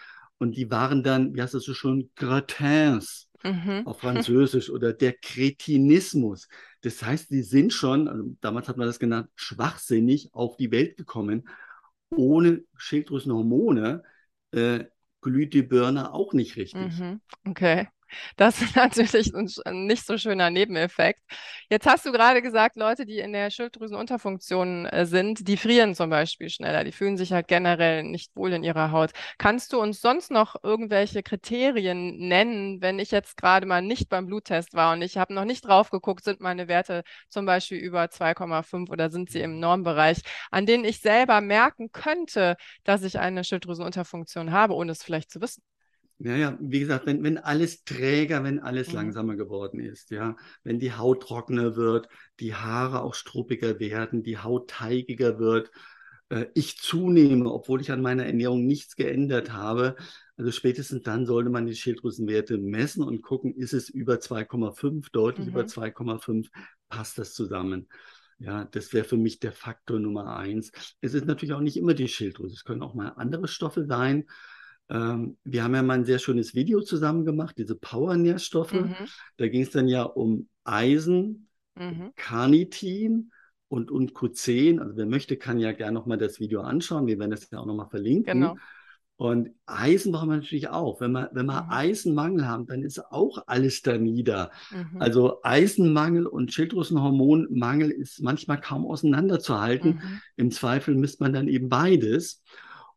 Und 0.43 0.57
die 0.57 0.73
waren 0.73 1.05
dann, 1.05 1.37
wie 1.37 1.41
heißt 1.41 1.55
das 1.55 1.63
so 1.63 1.73
schon, 1.73 2.11
Gratins 2.17 3.31
mhm. 3.45 3.87
auf 3.87 4.01
Französisch 4.01 4.71
oder 4.71 4.93
der 4.93 5.13
Kretinismus. 5.13 6.49
Das 6.81 7.01
heißt, 7.01 7.31
die 7.31 7.43
sind 7.43 7.73
schon, 7.73 8.09
also 8.09 8.25
damals 8.41 8.69
hat 8.69 8.77
man 8.77 8.89
das 8.89 8.99
genannt, 8.99 9.29
schwachsinnig 9.37 10.31
auf 10.33 10.57
die 10.57 10.73
Welt 10.73 10.97
gekommen. 10.97 11.49
Ohne 12.11 12.65
Schilddrüsenhormone 12.77 14.03
äh, 14.51 14.87
glüht 15.21 15.55
die 15.55 15.63
Birne 15.63 16.13
auch 16.13 16.33
nicht 16.33 16.57
richtig. 16.57 16.99
Mhm. 16.99 17.21
Okay. 17.47 17.87
Das 18.37 18.61
ist 18.63 18.77
natürlich 18.77 19.33
ein 19.35 19.87
nicht 19.87 20.07
so 20.07 20.19
schöner 20.19 20.51
Nebeneffekt. 20.51 21.21
Jetzt 21.71 21.87
hast 21.87 22.05
du 22.07 22.13
gerade 22.13 22.43
gesagt, 22.43 22.77
Leute, 22.77 23.07
die 23.07 23.19
in 23.19 23.33
der 23.33 23.51
Schilddrüsenunterfunktion 23.51 24.87
äh, 24.87 25.07
sind, 25.07 25.49
die 25.49 25.57
frieren 25.57 25.95
zum 25.95 26.11
Beispiel 26.11 26.51
schneller. 26.51 26.85
Die 26.85 26.93
fühlen 26.93 27.17
sich 27.17 27.33
halt 27.33 27.49
generell 27.49 28.03
nicht 28.03 28.35
wohl 28.37 28.53
in 28.53 28.63
ihrer 28.65 28.93
Haut. 28.93 29.11
Kannst 29.39 29.73
du 29.73 29.81
uns 29.81 30.01
sonst 30.01 30.31
noch 30.31 30.57
irgendwelche 30.63 31.23
Kriterien 31.23 32.17
nennen, 32.19 32.81
wenn 32.81 32.99
ich 32.99 33.11
jetzt 33.11 33.37
gerade 33.37 33.67
mal 33.67 33.83
nicht 33.83 34.09
beim 34.09 34.27
Bluttest 34.27 34.75
war 34.75 34.93
und 34.93 35.03
ich 35.03 35.17
habe 35.17 35.35
noch 35.35 35.45
nicht 35.45 35.67
drauf 35.67 35.91
geguckt, 35.91 36.25
sind 36.25 36.41
meine 36.41 36.69
Werte 36.69 37.03
zum 37.29 37.47
Beispiel 37.47 37.79
über 37.79 38.09
2,5 38.11 38.91
oder 38.91 39.11
sind 39.11 39.31
sie 39.31 39.41
im 39.41 39.61
Normbereich, 39.61 40.23
an 40.51 40.67
denen 40.67 40.85
ich 40.85 41.01
selber 41.01 41.41
merken 41.41 41.91
könnte, 41.93 42.57
dass 42.85 43.03
ich 43.03 43.19
eine 43.19 43.45
Schilddrüsenunterfunktion 43.45 44.53
habe, 44.53 44.75
ohne 44.75 44.93
es 44.93 45.03
vielleicht 45.03 45.31
zu 45.31 45.41
wissen? 45.41 45.63
Ja, 46.19 46.37
ja, 46.37 46.59
wie 46.61 46.81
gesagt, 46.81 47.07
wenn, 47.07 47.23
wenn 47.25 47.39
alles 47.39 47.85
träger, 47.85 48.45
wenn 48.45 48.61
alles 48.61 48.89
mhm. 48.89 48.95
langsamer 48.95 49.37
geworden 49.37 49.81
ist, 49.81 50.11
ja, 50.11 50.37
wenn 50.63 50.79
die 50.79 50.93
Haut 50.93 51.23
trockener 51.23 51.75
wird, 51.75 52.09
die 52.39 52.55
Haare 52.55 53.03
auch 53.03 53.15
struppiger 53.15 53.81
werden, 53.81 54.23
die 54.23 54.39
Haut 54.39 54.71
teigiger 54.71 55.39
wird, 55.39 55.73
äh, 56.29 56.47
ich 56.55 56.79
zunehme, 56.79 57.53
obwohl 57.53 57.81
ich 57.81 57.93
an 57.93 58.03
meiner 58.03 58.25
Ernährung 58.25 58.67
nichts 58.67 58.97
geändert 58.97 59.53
habe, 59.53 59.97
also 60.37 60.51
spätestens 60.51 61.03
dann 61.03 61.27
sollte 61.27 61.51
man 61.51 61.67
die 61.67 61.75
Schilddrüsenwerte 61.75 62.59
messen 62.59 63.03
und 63.03 63.23
gucken, 63.23 63.55
ist 63.55 63.75
es 63.75 63.89
über 63.89 64.15
2,5, 64.15 65.11
deutlich 65.13 65.47
mhm. 65.47 65.53
über 65.53 65.63
2,5, 65.63 66.49
passt 66.89 67.19
das 67.19 67.35
zusammen. 67.35 67.89
Ja, 68.39 68.65
das 68.65 68.93
wäre 68.93 69.05
für 69.05 69.17
mich 69.17 69.39
der 69.39 69.53
Faktor 69.53 70.01
Nummer 70.01 70.37
eins. 70.37 70.73
Es 71.01 71.15
ist 71.15 71.27
natürlich 71.27 71.53
auch 71.53 71.61
nicht 71.61 71.77
immer 71.77 71.95
die 71.95 72.09
Schilddrüse, 72.09 72.55
es 72.55 72.65
können 72.65 72.83
auch 72.83 72.95
mal 72.95 73.11
andere 73.11 73.47
Stoffe 73.47 73.85
sein. 73.85 74.25
Ähm, 74.89 75.37
wir 75.45 75.65
haben 75.65 75.75
ja 75.75 75.83
mal 75.83 75.95
ein 75.95 76.05
sehr 76.05 76.19
schönes 76.19 76.55
Video 76.55 76.81
zusammen 76.81 77.25
gemacht, 77.25 77.57
diese 77.59 77.75
Power-Nährstoffe. 77.75 78.73
Mhm. 78.73 78.95
Da 79.37 79.49
ging 79.49 79.63
es 79.63 79.71
dann 79.71 79.89
ja 79.89 80.03
um 80.03 80.49
Eisen, 80.65 81.49
mhm. 81.75 82.13
Carnitin 82.17 83.33
und, 83.69 83.91
und 83.91 84.13
Q10. 84.13 84.81
Also 84.81 84.97
wer 84.97 85.07
möchte, 85.07 85.37
kann 85.37 85.59
ja 85.59 85.73
gerne 85.73 85.95
nochmal 85.95 86.19
das 86.19 86.41
Video 86.41 86.61
anschauen. 86.61 87.07
Wir 87.07 87.19
werden 87.19 87.31
das 87.31 87.51
ja 87.51 87.59
auch 87.59 87.67
nochmal 87.67 87.89
verlinken. 87.89 88.41
Genau. 88.41 88.57
Und 89.17 89.51
Eisen 89.67 90.11
brauchen 90.11 90.31
wir 90.31 90.37
natürlich 90.39 90.69
auch. 90.69 91.01
Wenn 91.01 91.13
wir, 91.13 91.31
wenn 91.33 91.47
wir 91.47 91.63
mhm. 91.63 91.71
Eisenmangel 91.71 92.49
haben, 92.49 92.67
dann 92.67 92.83
ist 92.83 92.99
auch 93.13 93.39
alles 93.47 93.81
da 93.83 93.97
nieder. 93.97 94.51
Mhm. 94.73 95.01
Also 95.01 95.39
Eisenmangel 95.45 96.27
und 96.27 96.53
Schilddrüsenhormonmangel 96.53 97.91
ist 97.91 98.21
manchmal 98.21 98.61
kaum 98.61 98.85
auseinanderzuhalten. 98.85 99.95
Mhm. 99.95 100.21
Im 100.37 100.51
Zweifel 100.51 100.97
misst 100.97 101.21
man 101.21 101.33
dann 101.33 101.47
eben 101.47 101.69
beides 101.69 102.43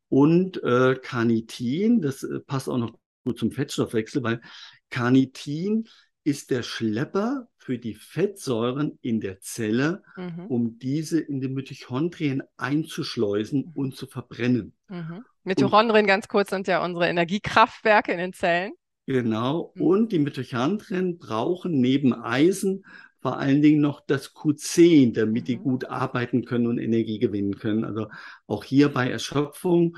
und 0.10 0.62
äh, 0.64 0.96
Carnitin, 1.02 2.02
das 2.02 2.24
äh, 2.24 2.40
passt 2.40 2.70
auch 2.70 2.78
noch 2.78 2.98
gut 3.24 3.40
zum 3.40 3.52
Fettstoffwechsel, 3.52 4.24
weil 4.24 4.42
Carnitin 4.90 5.88
ist 6.24 6.52
der 6.52 6.64
Schlepper 6.64 7.48
für 7.58 7.78
die 7.78 7.94
Fettsäuren 7.94 8.98
in 9.02 9.22
der 9.22 9.40
Zelle, 9.40 10.04
mhm. 10.16 10.48
um 10.48 10.80
diese 10.80 11.20
in 11.20 11.42
die 11.42 11.48
Mitochondrien 11.48 12.44
einzuschleusen 12.58 13.66
mhm. 13.66 13.72
und 13.74 13.96
zu 13.96 14.08
verbrennen. 14.08 14.74
Mhm. 14.88 15.24
Mitochondrien, 15.44 16.06
und, 16.06 16.08
ganz 16.08 16.28
kurz, 16.28 16.50
sind 16.50 16.68
ja 16.68 16.84
unsere 16.84 17.08
Energiekraftwerke 17.08 18.12
in 18.12 18.18
den 18.18 18.34
Zellen. 18.34 18.74
Genau. 19.06 19.72
Mhm. 19.76 19.82
Und 19.82 20.12
die 20.12 20.20
Mitochondrien 20.20 21.18
brauchen 21.18 21.80
neben 21.80 22.14
Eisen 22.14 22.86
vor 23.26 23.40
allen 23.40 23.64
Dingen 23.64 23.82
noch 23.82 24.02
das 24.02 24.36
Q10, 24.36 25.16
damit 25.16 25.42
mhm. 25.42 25.46
die 25.48 25.58
gut 25.58 25.86
arbeiten 25.86 26.46
können 26.46 26.68
und 26.68 26.78
Energie 26.78 27.18
gewinnen 27.18 27.58
können. 27.58 27.84
Also 27.84 28.06
auch 28.46 28.64
hier 28.64 28.90
bei 28.90 29.10
Erschöpfung 29.10 29.98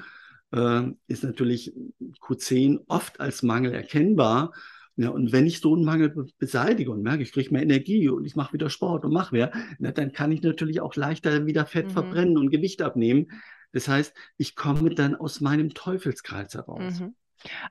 äh, 0.53 0.83
ist 1.07 1.25
natürlich 1.25 1.73
Q10 2.21 2.85
oft 2.87 3.19
als 3.19 3.43
Mangel 3.43 3.73
erkennbar. 3.73 4.53
Ja, 4.95 5.09
und 5.09 5.33
wenn 5.33 5.45
ich 5.45 5.59
so 5.59 5.75
einen 5.75 5.83
Mangel 5.83 6.29
beseitige 6.39 6.89
und 6.89 7.01
merke, 7.01 7.21
ich 7.21 7.33
kriege 7.33 7.51
mehr 7.51 7.63
Energie 7.63 8.07
und 8.07 8.23
ich 8.23 8.37
mache 8.37 8.53
wieder 8.53 8.69
Sport 8.69 9.03
und 9.03 9.11
mache 9.11 9.35
mehr, 9.35 9.51
na, 9.77 9.91
dann 9.91 10.13
kann 10.13 10.31
ich 10.31 10.41
natürlich 10.41 10.79
auch 10.79 10.95
leichter 10.95 11.45
wieder 11.45 11.65
Fett 11.65 11.87
mhm. 11.87 11.91
verbrennen 11.91 12.37
und 12.37 12.49
Gewicht 12.49 12.81
abnehmen. 12.81 13.27
Das 13.73 13.89
heißt, 13.89 14.15
ich 14.37 14.55
komme 14.55 14.95
dann 14.95 15.15
aus 15.15 15.41
meinem 15.41 15.73
Teufelskreis 15.73 16.53
heraus. 16.53 17.01
Mhm. 17.01 17.13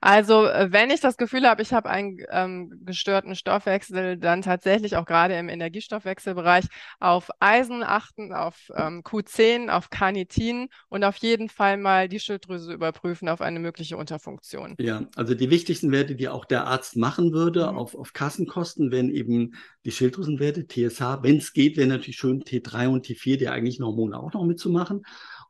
Also, 0.01 0.47
äh, 0.47 0.69
wenn 0.71 0.91
ich 0.91 1.01
das 1.01 1.17
Gefühl 1.17 1.47
habe, 1.49 1.63
ich 1.63 1.73
habe 1.73 1.89
einen 1.89 2.19
ähm, 2.31 2.73
gestörten 2.85 3.35
Stoffwechsel, 3.35 4.17
dann 4.17 4.43
tatsächlich 4.43 4.97
auch 4.97 5.05
gerade 5.05 5.35
im 5.35 5.49
Energiestoffwechselbereich 5.49 6.67
auf 7.01 7.31
Eisen 7.41 7.83
achten, 7.83 8.33
auf 8.33 8.71
ähm, 8.75 9.03
Q10, 9.03 9.69
auf 9.69 9.91
Carnitin 9.91 10.69
und 10.89 11.05
auf 11.05 11.17
jeden 11.17 11.49
Fall 11.49 11.77
mal 11.77 12.09
die 12.09 12.21
Schilddrüse 12.21 12.73
überprüfen 12.73 13.29
auf 13.29 13.41
eine 13.41 13.61
mögliche 13.61 13.97
Unterfunktion. 13.97 14.75
Ja, 14.79 15.03
also 15.17 15.35
die 15.35 15.51
wichtigsten 15.51 15.93
Werte, 15.93 16.15
die 16.15 16.29
auch 16.29 16.45
der 16.45 16.67
Arzt 16.67 16.97
machen 16.97 17.33
würde, 17.33 17.71
mhm. 17.71 17.79
auf, 17.79 17.95
auf 17.95 18.13
Kassenkosten, 18.13 18.91
wenn 18.91 19.11
eben 19.11 19.55
die 19.85 19.91
Schilddrüsenwerte, 19.91 20.67
TSH, 20.67 21.23
wenn 21.23 21.39
es 21.39 21.53
geht, 21.53 21.77
wäre 21.77 21.89
natürlich 21.89 22.17
schön 22.17 22.43
T3 22.43 22.89
und 22.89 23.07
T4, 23.07 23.37
die 23.37 23.49
eigentlichen 23.49 23.85
Hormone 23.85 24.19
auch 24.19 24.33
noch 24.33 24.45
mitzumachen 24.45 25.03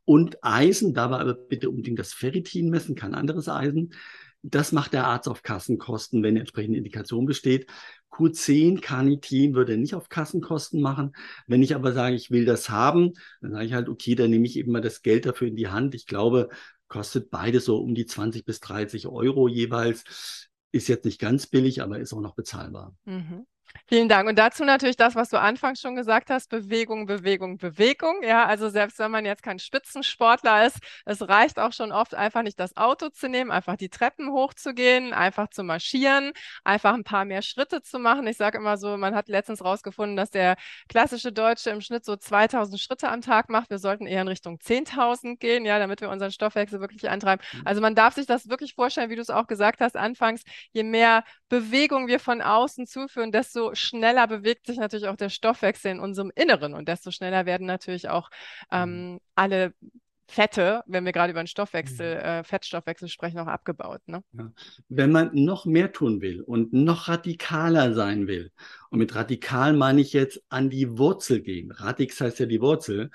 und 0.07 0.39
Eisen, 0.43 0.95
da 0.95 1.11
war 1.11 1.21
aber 1.21 1.35
bitte 1.35 1.69
unbedingt 1.69 1.99
das 1.99 2.15
Ferritin 2.15 2.71
messen, 2.71 2.95
kein 2.95 3.15
anderes 3.15 3.49
Eisen. 3.49 3.93
Das 4.43 4.71
macht 4.71 4.93
der 4.93 5.09
Arzt 5.09 5.29
auf 5.29 5.43
Kassenkosten, 5.43 6.23
wenn 6.23 6.37
entsprechende 6.37 6.79
Indikation 6.79 7.27
besteht. 7.27 7.67
Q10, 8.13 8.81
Carnitin 8.81 9.55
würde 9.55 9.77
nicht 9.77 9.97
auf 9.97 10.09
Kassenkosten 10.09 10.81
machen. 10.81 11.13
Wenn 11.49 11.61
ich 11.61 11.75
aber 11.75 11.93
sage, 11.93 12.15
ich 12.15 12.31
will 12.31 12.45
das 12.45 12.71
haben, 12.71 13.15
dann 13.41 13.51
sage 13.51 13.65
ich 13.67 13.73
halt, 13.73 13.89
okay, 13.89 14.15
dann 14.15 14.31
nehme 14.31 14.47
ich 14.47 14.57
eben 14.57 14.71
mal 14.71 14.81
das 14.81 15.03
Geld 15.03 15.27
dafür 15.27 15.49
in 15.49 15.57
die 15.57 15.69
Hand. 15.69 15.97
Ich 15.97 16.07
glaube, 16.07 16.51
kostet 16.87 17.29
beides 17.31 17.65
so 17.65 17.79
um 17.79 17.97
die 17.97 18.07
20 18.07 18.45
bis 18.45 18.61
30 18.61 19.09
Euro 19.09 19.49
jeweils. 19.49 20.49
Ist 20.71 20.87
jetzt 20.87 21.05
nicht 21.05 21.21
ganz 21.21 21.49
billig, 21.49 21.83
aber 21.83 21.99
ist 21.99 22.13
auch 22.13 22.21
noch 22.21 22.37
bezahlbar. 22.37 22.95
Mhm. 23.07 23.45
Vielen 23.89 24.09
Dank. 24.09 24.29
Und 24.29 24.37
dazu 24.37 24.65
natürlich 24.65 24.97
das, 24.97 25.15
was 25.15 25.29
du 25.29 25.41
anfangs 25.41 25.81
schon 25.81 25.95
gesagt 25.95 26.29
hast, 26.29 26.49
Bewegung, 26.51 27.07
Bewegung, 27.07 27.57
Bewegung. 27.57 28.21
Ja, 28.25 28.45
also 28.45 28.69
selbst 28.69 28.99
wenn 28.99 29.13
man 29.13 29.25
jetzt 29.25 29.45
kein 29.45 29.61
Spitzensportler 29.61 30.67
ist, 30.67 30.79
es 31.05 31.29
reicht 31.29 31.61
auch 31.61 31.73
schon 31.73 31.93
oft 31.93 32.15
einfach 32.15 32.43
nicht 32.43 32.59
das 32.59 32.77
Auto 32.77 33.11
zu 33.11 33.29
nehmen, 33.29 33.53
einfach 33.53 33.77
die 33.77 33.89
Treppen 33.89 34.33
hochzugehen, 34.33 35.13
einfach 35.13 35.51
zu 35.51 35.63
marschieren, 35.63 36.33
einfach 36.65 36.95
ein 36.95 37.05
paar 37.05 37.25
mehr 37.25 37.43
Schritte 37.43 37.81
zu 37.81 38.01
machen. 38.01 38.27
Ich 38.27 38.37
sage 38.37 38.59
immer 38.59 38.77
so, 38.77 38.97
man 38.97 39.15
hat 39.15 39.29
letztens 39.29 39.65
rausgefunden, 39.65 40.17
dass 40.17 40.31
der 40.31 40.57
klassische 40.89 41.31
Deutsche 41.33 41.71
im 41.71 41.81
Schnitt 41.81 42.05
so 42.05 42.17
2000 42.17 42.81
Schritte 42.81 43.09
am 43.09 43.21
Tag 43.21 43.49
macht. 43.51 43.71
Wir 43.71 43.79
sollten 43.79 44.07
eher 44.07 44.23
in 44.23 44.29
Richtung 44.29 44.59
10.000 44.59 45.37
gehen, 45.39 45.65
ja, 45.65 45.79
damit 45.79 46.01
wir 46.01 46.11
unseren 46.11 46.33
Stoffwechsel 46.33 46.81
wirklich 46.81 47.09
antreiben. 47.09 47.45
Mhm. 47.53 47.63
Also 47.65 47.81
man 47.81 47.95
darf 47.95 48.15
sich 48.15 48.27
das 48.27 48.49
wirklich 48.49 48.75
vorstellen, 48.75 49.11
wie 49.11 49.17
du 49.17 49.23
es 49.23 49.31
auch 49.31 49.47
gesagt 49.47 49.81
hast, 49.81 49.97
anfangs, 49.97 50.43
je 50.73 50.83
mehr 50.83 51.23
Bewegung 51.49 52.09
wir 52.09 52.19
von 52.19 52.43
außen 52.43 52.87
zuführen, 52.89 53.31
desto 53.31 53.56
schneller 53.75 54.27
bewegt 54.27 54.67
sich 54.67 54.79
natürlich 54.79 55.09
auch 55.09 55.17
der 55.17 55.29
Stoffwechsel 55.29 55.91
in 55.91 56.01
unserem 56.01 56.31
Inneren 56.35 56.75
und 56.75 56.89
desto 56.89 57.11
schneller 57.11 57.47
werden 57.47 57.67
natürlich 57.67 58.09
auch 58.09 58.31
ähm, 58.71 59.13
mhm. 59.13 59.21
alle 59.35 59.75
Fette, 60.29 60.83
wenn 60.87 61.05
wir 61.05 61.13
gerade 61.13 61.31
über 61.31 61.43
den 61.43 61.47
Stoffwechsel, 61.47 62.17
mhm. 62.17 62.21
äh, 62.21 62.45
Fettstoffwechsel 62.45 63.09
sprechen, 63.09 63.39
auch 63.39 63.47
abgebaut. 63.47 64.01
Ne? 64.07 64.23
Ja. 64.33 64.51
Wenn 64.89 65.13
man 65.13 65.31
noch 65.35 65.67
mehr 65.67 65.93
tun 65.93 66.21
will 66.21 66.43
und 66.43 66.73
noch 66.73 67.09
radikaler 67.09 67.95
sein 67.95 68.27
will, 68.27 68.51
und 68.91 68.99
mit 68.99 69.15
radikal 69.15 69.73
meine 69.73 70.01
ich 70.01 70.13
jetzt 70.13 70.43
an 70.49 70.69
die 70.69 70.99
Wurzel 70.99 71.41
gehen, 71.41 71.71
Radix 71.71 72.21
heißt 72.21 72.41
ja 72.41 72.47
die 72.47 72.61
Wurzel, 72.61 73.11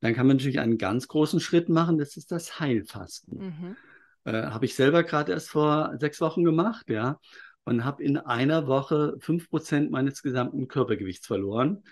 dann 0.00 0.14
kann 0.14 0.26
man 0.26 0.36
natürlich 0.36 0.58
einen 0.58 0.78
ganz 0.78 1.06
großen 1.06 1.40
Schritt 1.40 1.68
machen, 1.68 1.98
das 1.98 2.16
ist 2.16 2.32
das 2.32 2.58
Heilfasten. 2.58 3.38
Mhm. 3.38 3.76
Äh, 4.24 4.46
Habe 4.46 4.64
ich 4.64 4.74
selber 4.74 5.04
gerade 5.04 5.32
erst 5.32 5.50
vor 5.50 5.94
sechs 5.98 6.20
Wochen 6.20 6.42
gemacht, 6.42 6.90
ja 6.90 7.18
und 7.66 7.84
habe 7.84 8.02
in 8.02 8.16
einer 8.16 8.66
Woche 8.68 9.16
fünf 9.18 9.50
Prozent 9.50 9.90
meines 9.90 10.22
gesamten 10.22 10.68
Körpergewichts 10.68 11.26
verloren. 11.26 11.82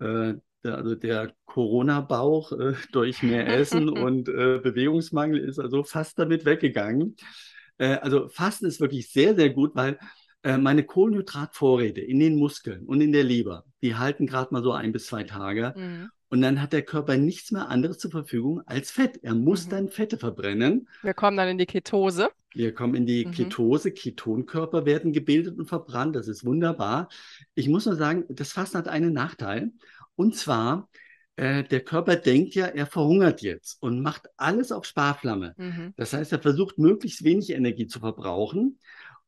Äh, 0.00 0.34
der, 0.62 0.76
also 0.76 0.94
der 0.94 1.32
Corona-Bauch 1.46 2.52
äh, 2.52 2.74
durch 2.92 3.22
mehr 3.22 3.46
Essen 3.46 3.88
und 3.88 4.28
äh, 4.28 4.58
Bewegungsmangel 4.58 5.38
ist 5.38 5.58
also 5.58 5.84
fast 5.84 6.18
damit 6.18 6.44
weggegangen. 6.44 7.16
Äh, 7.78 7.94
also 7.94 8.28
Fasten 8.28 8.66
ist 8.66 8.80
wirklich 8.80 9.10
sehr, 9.10 9.34
sehr 9.36 9.50
gut, 9.50 9.74
weil 9.74 9.98
äh, 10.42 10.58
meine 10.58 10.84
Kohlenhydratvorräte 10.84 12.00
in 12.00 12.18
den 12.18 12.36
Muskeln 12.36 12.84
und 12.84 13.00
in 13.00 13.12
der 13.12 13.24
Leber, 13.24 13.64
die 13.82 13.94
halten 13.94 14.26
gerade 14.26 14.52
mal 14.52 14.62
so 14.62 14.72
ein 14.72 14.92
bis 14.92 15.06
zwei 15.06 15.22
Tage. 15.22 15.74
Mhm. 15.76 16.10
Und 16.30 16.42
dann 16.42 16.62
hat 16.62 16.72
der 16.72 16.82
Körper 16.82 17.16
nichts 17.16 17.50
mehr 17.50 17.68
anderes 17.68 17.98
zur 17.98 18.12
Verfügung 18.12 18.62
als 18.64 18.92
Fett. 18.92 19.18
Er 19.22 19.34
muss 19.34 19.66
mhm. 19.66 19.70
dann 19.70 19.88
Fette 19.88 20.16
verbrennen. 20.16 20.88
Wir 21.02 21.12
kommen 21.12 21.36
dann 21.36 21.48
in 21.48 21.58
die 21.58 21.66
Ketose. 21.66 22.28
Wir 22.54 22.72
kommen 22.72 22.94
in 22.94 23.04
die 23.04 23.26
mhm. 23.26 23.32
Ketose. 23.32 23.90
Ketonkörper 23.90 24.86
werden 24.86 25.12
gebildet 25.12 25.58
und 25.58 25.66
verbrannt. 25.66 26.14
Das 26.14 26.28
ist 26.28 26.44
wunderbar. 26.44 27.08
Ich 27.56 27.68
muss 27.68 27.84
nur 27.84 27.96
sagen, 27.96 28.24
das 28.28 28.52
Fasten 28.52 28.78
hat 28.78 28.86
einen 28.86 29.12
Nachteil. 29.12 29.72
Und 30.14 30.36
zwar, 30.36 30.88
äh, 31.34 31.64
der 31.64 31.80
Körper 31.80 32.14
denkt 32.14 32.54
ja, 32.54 32.66
er 32.66 32.86
verhungert 32.86 33.42
jetzt 33.42 33.82
und 33.82 34.00
macht 34.00 34.28
alles 34.36 34.70
auf 34.70 34.84
Sparflamme. 34.84 35.54
Mhm. 35.56 35.94
Das 35.96 36.12
heißt, 36.12 36.30
er 36.30 36.40
versucht 36.40 36.78
möglichst 36.78 37.24
wenig 37.24 37.50
Energie 37.50 37.88
zu 37.88 37.98
verbrauchen. 37.98 38.78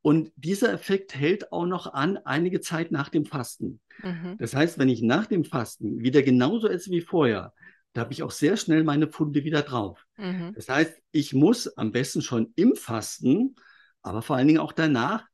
Und 0.03 0.33
dieser 0.35 0.73
Effekt 0.73 1.15
hält 1.15 1.53
auch 1.53 1.65
noch 1.65 1.95
an 1.95 2.19
einige 2.19 2.61
Zeit 2.61 2.91
nach 2.91 3.09
dem 3.09 3.25
Fasten. 3.25 3.81
Mhm. 4.03 4.37
Das 4.39 4.55
heißt, 4.55 4.79
wenn 4.79 4.89
ich 4.89 5.01
nach 5.01 5.27
dem 5.27 5.45
Fasten 5.45 6.01
wieder 6.03 6.23
genauso 6.23 6.69
esse 6.69 6.91
wie 6.91 7.01
vorher, 7.01 7.55
da 7.93 8.03
habe 8.03 8.13
ich 8.13 8.23
auch 8.23 8.33
sehr 8.33 8.57
schnell 8.57 8.83
meine 8.85 9.07
Pfunde 9.07 9.45
wieder 9.45 9.63
drauf. 9.63 10.05
Mhm. 10.17 10.53
Das 10.55 10.69
heißt, 10.69 11.01
ich 11.13 11.35
muss 11.35 11.69
am 11.77 11.93
besten 11.93 12.21
schon 12.21 12.53
im 12.57 12.75
Fasten, 12.75 13.55
aber 14.03 14.23
vor 14.23 14.37
allen 14.37 14.49
Dingen 14.49 14.61
auch 14.61 14.73
danach, 14.73 15.25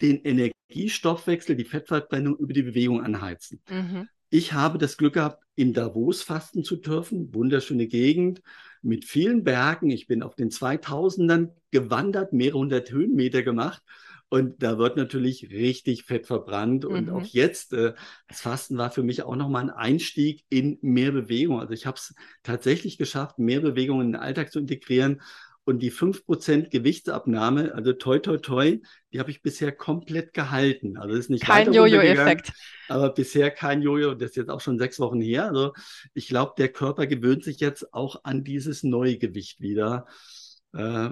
den 0.00 0.22
Energiestoffwechsel, 0.22 1.54
die 1.54 1.64
Fettverbrennung 1.64 2.36
über 2.36 2.52
die 2.52 2.62
Bewegung 2.62 3.02
anheizen. 3.02 3.60
Mhm. 3.68 4.08
Ich 4.30 4.52
habe 4.52 4.78
das 4.78 4.96
Glück 4.96 5.14
gehabt, 5.14 5.44
in 5.54 5.72
Davos 5.72 6.22
fasten 6.22 6.64
zu 6.64 6.76
dürfen. 6.76 7.32
Wunderschöne 7.34 7.86
Gegend 7.86 8.42
mit 8.82 9.04
vielen 9.04 9.44
Bergen. 9.44 9.90
Ich 9.90 10.06
bin 10.06 10.22
auf 10.22 10.34
den 10.34 10.50
2000ern 10.50 11.50
gewandert, 11.74 12.32
mehrere 12.32 12.58
hundert 12.58 12.90
Höhenmeter 12.90 13.42
gemacht. 13.42 13.82
Und 14.28 14.62
da 14.62 14.78
wird 14.78 14.96
natürlich 14.96 15.50
richtig 15.50 16.04
Fett 16.04 16.26
verbrannt. 16.26 16.84
Und 16.84 17.08
mhm. 17.08 17.14
auch 17.14 17.24
jetzt, 17.24 17.72
äh, 17.72 17.92
das 18.28 18.40
Fasten 18.40 18.78
war 18.78 18.90
für 18.90 19.02
mich 19.02 19.22
auch 19.22 19.36
nochmal 19.36 19.64
ein 19.64 19.70
Einstieg 19.70 20.44
in 20.48 20.78
mehr 20.80 21.12
Bewegung. 21.12 21.60
Also 21.60 21.72
ich 21.72 21.86
habe 21.86 21.96
es 21.96 22.14
tatsächlich 22.42 22.96
geschafft, 22.96 23.38
mehr 23.38 23.60
Bewegung 23.60 24.00
in 24.00 24.12
den 24.12 24.20
Alltag 24.20 24.50
zu 24.50 24.60
integrieren. 24.60 25.20
Und 25.66 25.80
die 25.80 25.90
5% 25.90 26.68
Gewichtsabnahme, 26.68 27.74
also 27.74 27.94
toi, 27.94 28.18
toi, 28.18 28.36
toi, 28.36 28.80
die 29.12 29.18
habe 29.18 29.30
ich 29.30 29.40
bisher 29.40 29.72
komplett 29.72 30.34
gehalten. 30.34 30.98
Also 30.98 31.14
ist 31.14 31.30
nicht 31.30 31.44
kein 31.44 31.72
Jojo-Effekt. 31.72 32.52
Aber 32.88 33.10
bisher 33.10 33.50
kein 33.50 33.80
Jojo. 33.82 34.14
Das 34.14 34.30
ist 34.30 34.36
jetzt 34.36 34.50
auch 34.50 34.60
schon 34.60 34.78
sechs 34.78 35.00
Wochen 35.00 35.20
her. 35.20 35.46
Also 35.46 35.72
ich 36.12 36.28
glaube, 36.28 36.52
der 36.58 36.68
Körper 36.68 37.06
gewöhnt 37.06 37.44
sich 37.44 37.60
jetzt 37.60 37.94
auch 37.94 38.24
an 38.24 38.44
dieses 38.44 38.82
neue 38.82 39.16
Gewicht 39.16 39.60
wieder. 39.60 40.06
Äh, 40.74 41.10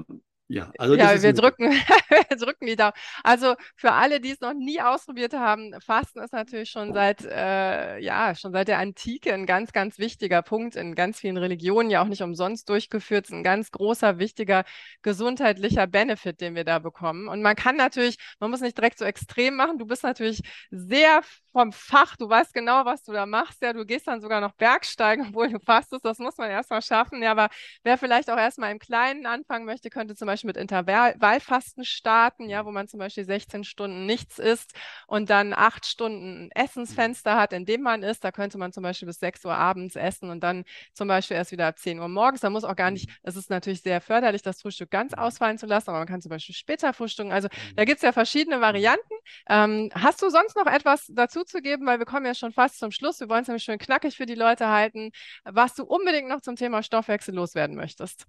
ja, 0.53 0.71
also 0.77 0.95
ja 0.95 1.23
wir, 1.23 1.33
drücken, 1.33 1.71
wir 2.29 2.37
drücken 2.37 2.67
die 2.67 2.77
Daumen. 2.77 2.93
Also 3.25 3.55
für 3.75 3.93
alle, 3.93 4.21
die 4.21 4.33
es 4.33 4.41
noch 4.41 4.53
nie 4.53 4.83
ausprobiert 4.83 5.33
haben, 5.33 5.75
Fasten 5.81 6.21
ist 6.21 6.35
natürlich 6.35 6.69
schon 6.69 6.93
seit, 6.93 7.25
äh, 7.25 7.99
ja, 8.01 8.35
schon 8.35 8.53
seit 8.53 8.69
der 8.69 8.79
Antike 8.79 9.33
ein 9.33 9.47
ganz, 9.47 9.73
ganz 9.73 9.99
wichtiger 9.99 10.43
Punkt 10.43 10.77
in 10.77 10.95
ganz 10.95 11.19
vielen 11.21 11.39
Religionen, 11.39 11.89
ja 11.89 12.03
auch 12.03 12.07
nicht 12.07 12.23
umsonst 12.23 12.69
durchgeführt. 12.69 13.31
ein 13.31 13.43
ganz 13.43 13.71
großer, 13.71 14.19
wichtiger 14.19 14.65
gesundheitlicher 15.01 15.87
Benefit, 15.87 16.43
den 16.43 16.55
wir 16.55 16.65
da 16.65 16.79
bekommen. 16.81 17.29
Und 17.29 17.41
man 17.41 17.57
kann 17.57 17.77
natürlich, 17.77 18.17
man 18.39 18.51
muss 18.51 18.61
nicht 18.61 18.77
direkt 18.77 18.99
so 18.99 19.07
extrem 19.07 19.57
machen. 19.57 19.79
Du 19.79 19.87
bist 19.87 20.03
natürlich 20.03 20.43
sehr 20.71 21.23
vom 21.53 21.73
Fach, 21.73 22.17
du 22.17 22.29
weißt 22.29 22.53
genau, 22.53 22.85
was 22.85 23.03
du 23.05 23.13
da 23.13 23.25
machst. 23.25 23.63
Ja, 23.63 23.73
du 23.73 23.87
gehst 23.87 24.07
dann 24.07 24.21
sogar 24.21 24.43
noch 24.43 24.53
Bergsteigen, 24.53 25.27
obwohl 25.29 25.49
du 25.49 25.61
fastest. 25.61 26.05
Das 26.05 26.19
muss 26.19 26.37
man 26.37 26.51
erstmal 26.51 26.83
schaffen. 26.83 27.23
Ja, 27.23 27.31
aber 27.31 27.49
wer 27.85 27.97
vielleicht 27.97 28.29
auch 28.31 28.37
erstmal 28.37 28.71
im 28.71 28.79
Kleinen 28.79 29.25
anfangen 29.25 29.65
möchte, 29.65 29.89
könnte 29.89 30.15
zum 30.15 30.27
Beispiel 30.27 30.42
Beispiel 30.43 30.49
mit 30.49 30.57
Intervallfasten 30.57 31.85
starten, 31.85 32.49
ja, 32.49 32.65
wo 32.67 32.71
man 32.71 32.89
zum 32.89 32.99
Beispiel 32.99 33.25
16 33.25 33.65
Stunden 33.65 34.07
nichts 34.07 34.39
isst 34.39 34.75
und 35.07 35.31
dann 35.31 35.53
acht 35.53 35.87
Stunden 35.87 36.51
Essensfenster 36.55 37.37
hat, 37.37 37.53
in 37.53 37.65
dem 37.65 37.83
man 37.83 38.03
isst. 38.03 38.25
Da 38.25 38.33
könnte 38.33 38.59
man 38.59 38.73
zum 38.73 38.83
Beispiel 38.83 39.07
bis 39.07 39.21
6 39.21 39.45
Uhr 39.45 39.55
abends 39.55 39.97
essen 39.97 40.31
und 40.31 40.41
dann 40.43 40.65
zum 40.93 41.09
Beispiel 41.09 41.37
erst 41.37 41.53
wieder 41.53 41.67
ab 41.67 41.79
10 41.79 41.99
Uhr 42.01 42.09
morgens. 42.09 42.41
Da 42.41 42.51
muss 42.51 42.65
auch 42.65 42.77
gar 42.77 42.91
nicht, 42.91 43.09
es 43.23 43.37
ist 43.37 43.51
natürlich 43.51 43.83
sehr 43.83 44.01
förderlich, 44.01 44.43
das 44.43 44.61
Frühstück 44.61 44.91
ganz 44.91 45.15
ausfallen 45.15 45.59
zu 45.59 45.67
lassen, 45.67 45.91
aber 45.91 45.99
man 45.99 46.09
kann 46.09 46.21
zum 46.21 46.31
Beispiel 46.31 46.55
später 46.55 46.93
frühstücken. 46.93 47.33
Also 47.33 47.49
da 47.77 47.85
gibt 47.85 47.99
es 47.99 48.03
ja 48.03 48.13
verschiedene 48.13 48.61
Varianten. 48.61 49.15
Ähm, 49.49 49.91
hast 49.95 50.23
du 50.23 50.31
sonst 50.31 50.57
noch 50.57 50.67
etwas 50.67 51.07
dazu 51.15 51.45
zu 51.45 51.61
geben, 51.61 51.87
weil 51.87 51.99
wir 51.99 52.07
kommen 52.07 52.27
ja 52.27 52.35
schon 52.35 52.53
fast 52.53 52.79
zum 52.79 52.91
Schluss. 52.91 53.21
Wir 53.21 53.29
wollen 53.29 53.43
es 53.43 53.49
nämlich 53.49 53.65
schön 53.65 53.79
knackig 53.79 54.17
für 54.17 54.27
die 54.27 54.35
Leute 54.35 54.69
halten, 54.69 55.11
was 55.45 55.75
du 55.75 55.85
unbedingt 55.85 56.29
noch 56.29 56.41
zum 56.41 56.57
Thema 56.57 56.83
Stoffwechsel 56.83 57.35
loswerden 57.35 57.77
möchtest. 57.77 58.27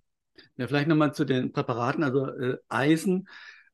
Ja, 0.58 0.68
vielleicht 0.68 0.88
nochmal 0.88 1.14
zu 1.14 1.26
den 1.26 1.52
Präparaten, 1.52 2.04
also 2.04 2.28
äh, 2.28 2.58
Eisen. 2.70 3.28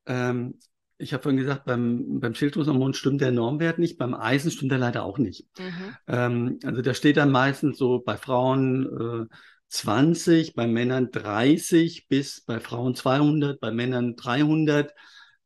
Ähm, 0.06 0.60
ich 0.98 1.14
habe 1.14 1.24
vorhin 1.24 1.40
gesagt, 1.40 1.66
beim, 1.66 2.20
beim 2.20 2.36
Schilddrüsenhormon 2.36 2.94
stimmt 2.94 3.22
der 3.22 3.32
Normwert 3.32 3.80
nicht, 3.80 3.98
beim 3.98 4.14
Eisen 4.14 4.52
stimmt 4.52 4.74
er 4.74 4.78
leider 4.78 5.04
auch 5.04 5.18
nicht. 5.18 5.48
Mhm. 5.58 5.96
Ähm, 6.08 6.60
also 6.64 6.82
da 6.82 6.94
steht 6.94 7.18
dann 7.18 7.32
meistens 7.32 7.78
so 7.78 8.00
bei 8.00 8.18
Frauen 8.18 9.28
äh, 9.30 9.36
20, 9.70 10.56
bei 10.56 10.68
Männern 10.68 11.12
30 11.12 12.08
bis 12.08 12.42
bei 12.42 12.60
Frauen 12.60 12.96
200, 12.96 13.60
bei 13.60 13.72
Männern 13.72 14.16
300. 14.16 14.94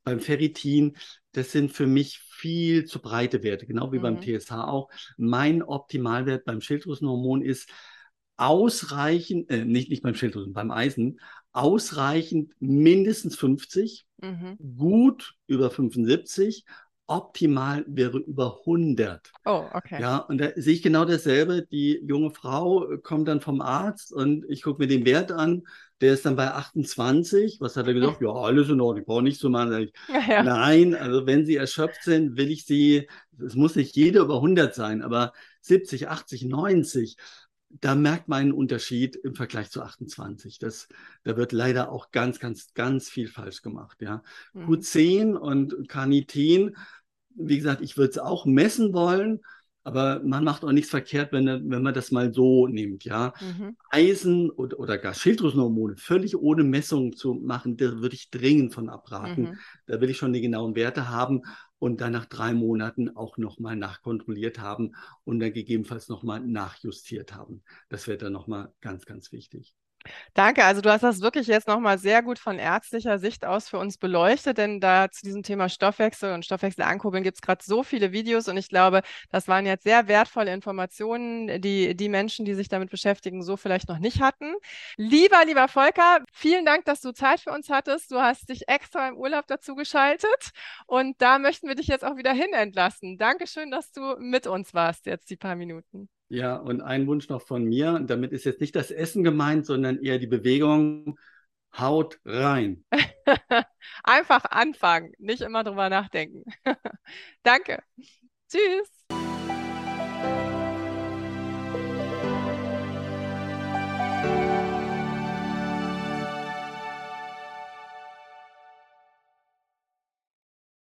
Beim 0.05 0.19
Ferritin, 0.19 0.97
das 1.31 1.51
sind 1.51 1.71
für 1.71 1.87
mich 1.87 2.19
viel 2.19 2.85
zu 2.85 2.99
breite 3.01 3.41
Werte, 3.43 3.65
genau 3.65 3.91
wie 3.91 3.99
mhm. 3.99 4.01
beim 4.01 4.21
TSH 4.21 4.51
auch. 4.51 4.89
Mein 5.17 5.61
Optimalwert 5.61 6.45
beim 6.45 6.61
Schilddrüsenhormon 6.61 7.41
ist 7.41 7.69
ausreichend, 8.37 9.49
äh, 9.49 9.65
nicht, 9.65 9.89
nicht 9.89 10.03
beim 10.03 10.15
Schilddrüsen, 10.15 10.53
beim 10.53 10.71
Eisen, 10.71 11.19
ausreichend 11.51 12.53
mindestens 12.59 13.35
50, 13.35 14.05
mhm. 14.21 14.57
gut 14.77 15.35
über 15.47 15.69
75, 15.69 16.65
optimal 17.05 17.83
wäre 17.87 18.17
über 18.17 18.59
100. 18.61 19.31
Oh, 19.45 19.65
okay. 19.73 20.01
Ja, 20.01 20.17
und 20.17 20.39
da 20.39 20.49
sehe 20.55 20.73
ich 20.73 20.81
genau 20.81 21.05
dasselbe. 21.05 21.65
Die 21.71 22.01
junge 22.05 22.31
Frau 22.31 22.87
kommt 23.03 23.27
dann 23.27 23.41
vom 23.41 23.61
Arzt 23.61 24.13
und 24.13 24.45
ich 24.49 24.63
gucke 24.63 24.81
mir 24.81 24.87
den 24.87 25.05
Wert 25.05 25.31
an. 25.31 25.63
Der 26.01 26.13
ist 26.13 26.25
dann 26.25 26.35
bei 26.35 26.51
28. 26.51 27.57
Was 27.59 27.75
hat 27.75 27.87
er 27.87 27.93
gesagt? 27.93 28.17
ja, 28.21 28.31
alles 28.31 28.69
in 28.69 28.81
Ordnung, 28.81 29.01
ich 29.01 29.05
brauche 29.05 29.21
nichts 29.21 29.39
zu 29.39 29.49
machen. 29.49 29.73
Ich, 29.79 29.93
ja. 30.27 30.43
Nein, 30.43 30.95
also 30.95 31.25
wenn 31.25 31.45
Sie 31.45 31.55
erschöpft 31.55 32.03
sind, 32.03 32.37
will 32.37 32.51
ich 32.51 32.65
Sie, 32.65 33.07
es 33.45 33.55
muss 33.55 33.75
nicht 33.75 33.95
jeder 33.95 34.21
über 34.21 34.35
100 34.35 34.73
sein, 34.73 35.01
aber 35.01 35.33
70, 35.61 36.07
80, 36.07 36.45
90 36.45 37.17
da 37.81 37.95
merkt 37.95 38.27
man 38.27 38.41
einen 38.41 38.51
Unterschied 38.53 39.15
im 39.15 39.35
Vergleich 39.35 39.69
zu 39.69 39.81
28. 39.81 40.59
Das, 40.59 40.87
da 41.23 41.37
wird 41.37 41.51
leider 41.51 41.91
auch 41.91 42.11
ganz, 42.11 42.39
ganz, 42.39 42.73
ganz 42.73 43.09
viel 43.09 43.27
falsch 43.27 43.61
gemacht. 43.61 44.01
Ja. 44.01 44.23
Mhm. 44.53 44.69
Q10 44.69 45.33
und 45.33 45.89
Carnitin, 45.89 46.75
wie 47.35 47.57
gesagt, 47.57 47.81
ich 47.81 47.97
würde 47.97 48.11
es 48.11 48.17
auch 48.19 48.45
messen 48.45 48.93
wollen, 48.93 49.41
aber 49.83 50.21
man 50.23 50.43
macht 50.43 50.63
auch 50.63 50.71
nichts 50.71 50.89
verkehrt, 50.89 51.31
wenn, 51.31 51.45
wenn 51.69 51.83
man 51.83 51.93
das 51.93 52.11
mal 52.11 52.33
so 52.33 52.67
nimmt. 52.67 53.03
Ja. 53.03 53.33
Mhm. 53.41 53.75
Eisen 53.89 54.49
oder, 54.49 54.79
oder 54.79 54.97
gar 54.97 55.13
Schilddrüsenhormone 55.13 55.97
völlig 55.97 56.37
ohne 56.37 56.63
Messung 56.63 57.15
zu 57.15 57.33
machen, 57.33 57.77
da 57.77 57.85
würde 58.01 58.15
ich 58.15 58.29
dringend 58.29 58.73
von 58.73 58.89
abraten. 58.89 59.41
Mhm. 59.43 59.57
Da 59.85 60.01
will 60.01 60.09
ich 60.09 60.17
schon 60.17 60.33
die 60.33 60.41
genauen 60.41 60.75
Werte 60.75 61.09
haben. 61.09 61.41
und 61.79 61.99
dann 61.99 62.13
nach 62.13 62.25
drei 62.25 62.53
Monaten 62.53 63.09
auch 63.17 63.37
nochmal 63.37 63.75
nachkontrolliert 63.75 64.57
haben 64.57 64.95
und 65.25 65.41
dann 65.41 65.51
gegebenenfalls 65.51 66.07
nochmal 66.07 66.39
nachjustiert 66.39 67.35
haben. 67.35 67.61
Das 67.89 68.07
wäre 68.07 68.17
dann 68.17 68.31
nochmal 68.31 68.71
ganz, 68.79 69.05
ganz 69.05 69.33
wichtig. 69.33 69.75
Danke. 70.33 70.63
Also 70.65 70.81
du 70.81 70.91
hast 70.91 71.01
das 71.03 71.21
wirklich 71.21 71.47
jetzt 71.47 71.67
nochmal 71.67 71.97
sehr 71.97 72.21
gut 72.23 72.39
von 72.39 72.59
ärztlicher 72.59 73.19
Sicht 73.19 73.45
aus 73.45 73.69
für 73.69 73.77
uns 73.77 73.97
beleuchtet, 73.97 74.57
denn 74.57 74.79
da 74.79 75.09
zu 75.11 75.23
diesem 75.23 75.43
Thema 75.43 75.69
Stoffwechsel 75.69 76.33
und 76.33 76.45
Stoffwechsel 76.45 76.83
ankurbeln 76.83 77.23
gibt 77.23 77.37
es 77.37 77.41
gerade 77.41 77.63
so 77.63 77.83
viele 77.83 78.11
Videos 78.11 78.47
und 78.47 78.57
ich 78.57 78.69
glaube, 78.69 79.01
das 79.29 79.47
waren 79.47 79.65
jetzt 79.65 79.83
sehr 79.83 80.07
wertvolle 80.07 80.53
Informationen, 80.53 81.61
die 81.61 81.95
die 81.95 82.09
Menschen, 82.09 82.45
die 82.45 82.53
sich 82.53 82.67
damit 82.69 82.89
beschäftigen, 82.89 83.43
so 83.43 83.57
vielleicht 83.57 83.89
noch 83.89 83.99
nicht 83.99 84.21
hatten. 84.21 84.53
Lieber, 84.97 85.43
lieber 85.45 85.67
Volker, 85.67 86.19
vielen 86.33 86.65
Dank, 86.65 86.85
dass 86.85 87.01
du 87.01 87.11
Zeit 87.13 87.39
für 87.41 87.51
uns 87.51 87.69
hattest. 87.69 88.11
Du 88.11 88.19
hast 88.19 88.49
dich 88.49 88.67
extra 88.67 89.07
im 89.09 89.17
Urlaub 89.17 89.47
dazu 89.47 89.75
geschaltet 89.75 90.51
und 90.87 91.21
da 91.21 91.39
möchten 91.39 91.67
wir 91.67 91.75
dich 91.75 91.87
jetzt 91.87 92.03
auch 92.05 92.17
wieder 92.17 92.33
hin 92.33 92.53
entlassen. 92.53 93.17
Dankeschön, 93.17 93.71
dass 93.71 93.91
du 93.91 94.15
mit 94.19 94.47
uns 94.47 94.73
warst 94.73 95.05
jetzt 95.05 95.29
die 95.29 95.37
paar 95.37 95.55
Minuten. 95.55 96.09
Ja, 96.29 96.55
und 96.55 96.81
ein 96.81 97.07
Wunsch 97.07 97.29
noch 97.29 97.41
von 97.41 97.63
mir. 97.65 97.99
Damit 97.99 98.31
ist 98.31 98.45
jetzt 98.45 98.61
nicht 98.61 98.75
das 98.75 98.91
Essen 98.91 99.23
gemeint, 99.23 99.65
sondern 99.65 99.99
eher 99.99 100.19
die 100.19 100.27
Bewegung. 100.27 101.19
Haut 101.77 102.19
rein. 102.25 102.85
Einfach 104.03 104.45
anfangen, 104.45 105.11
nicht 105.17 105.41
immer 105.41 105.63
drüber 105.63 105.89
nachdenken. 105.89 106.43
Danke. 107.43 107.81
Tschüss. 108.49 109.02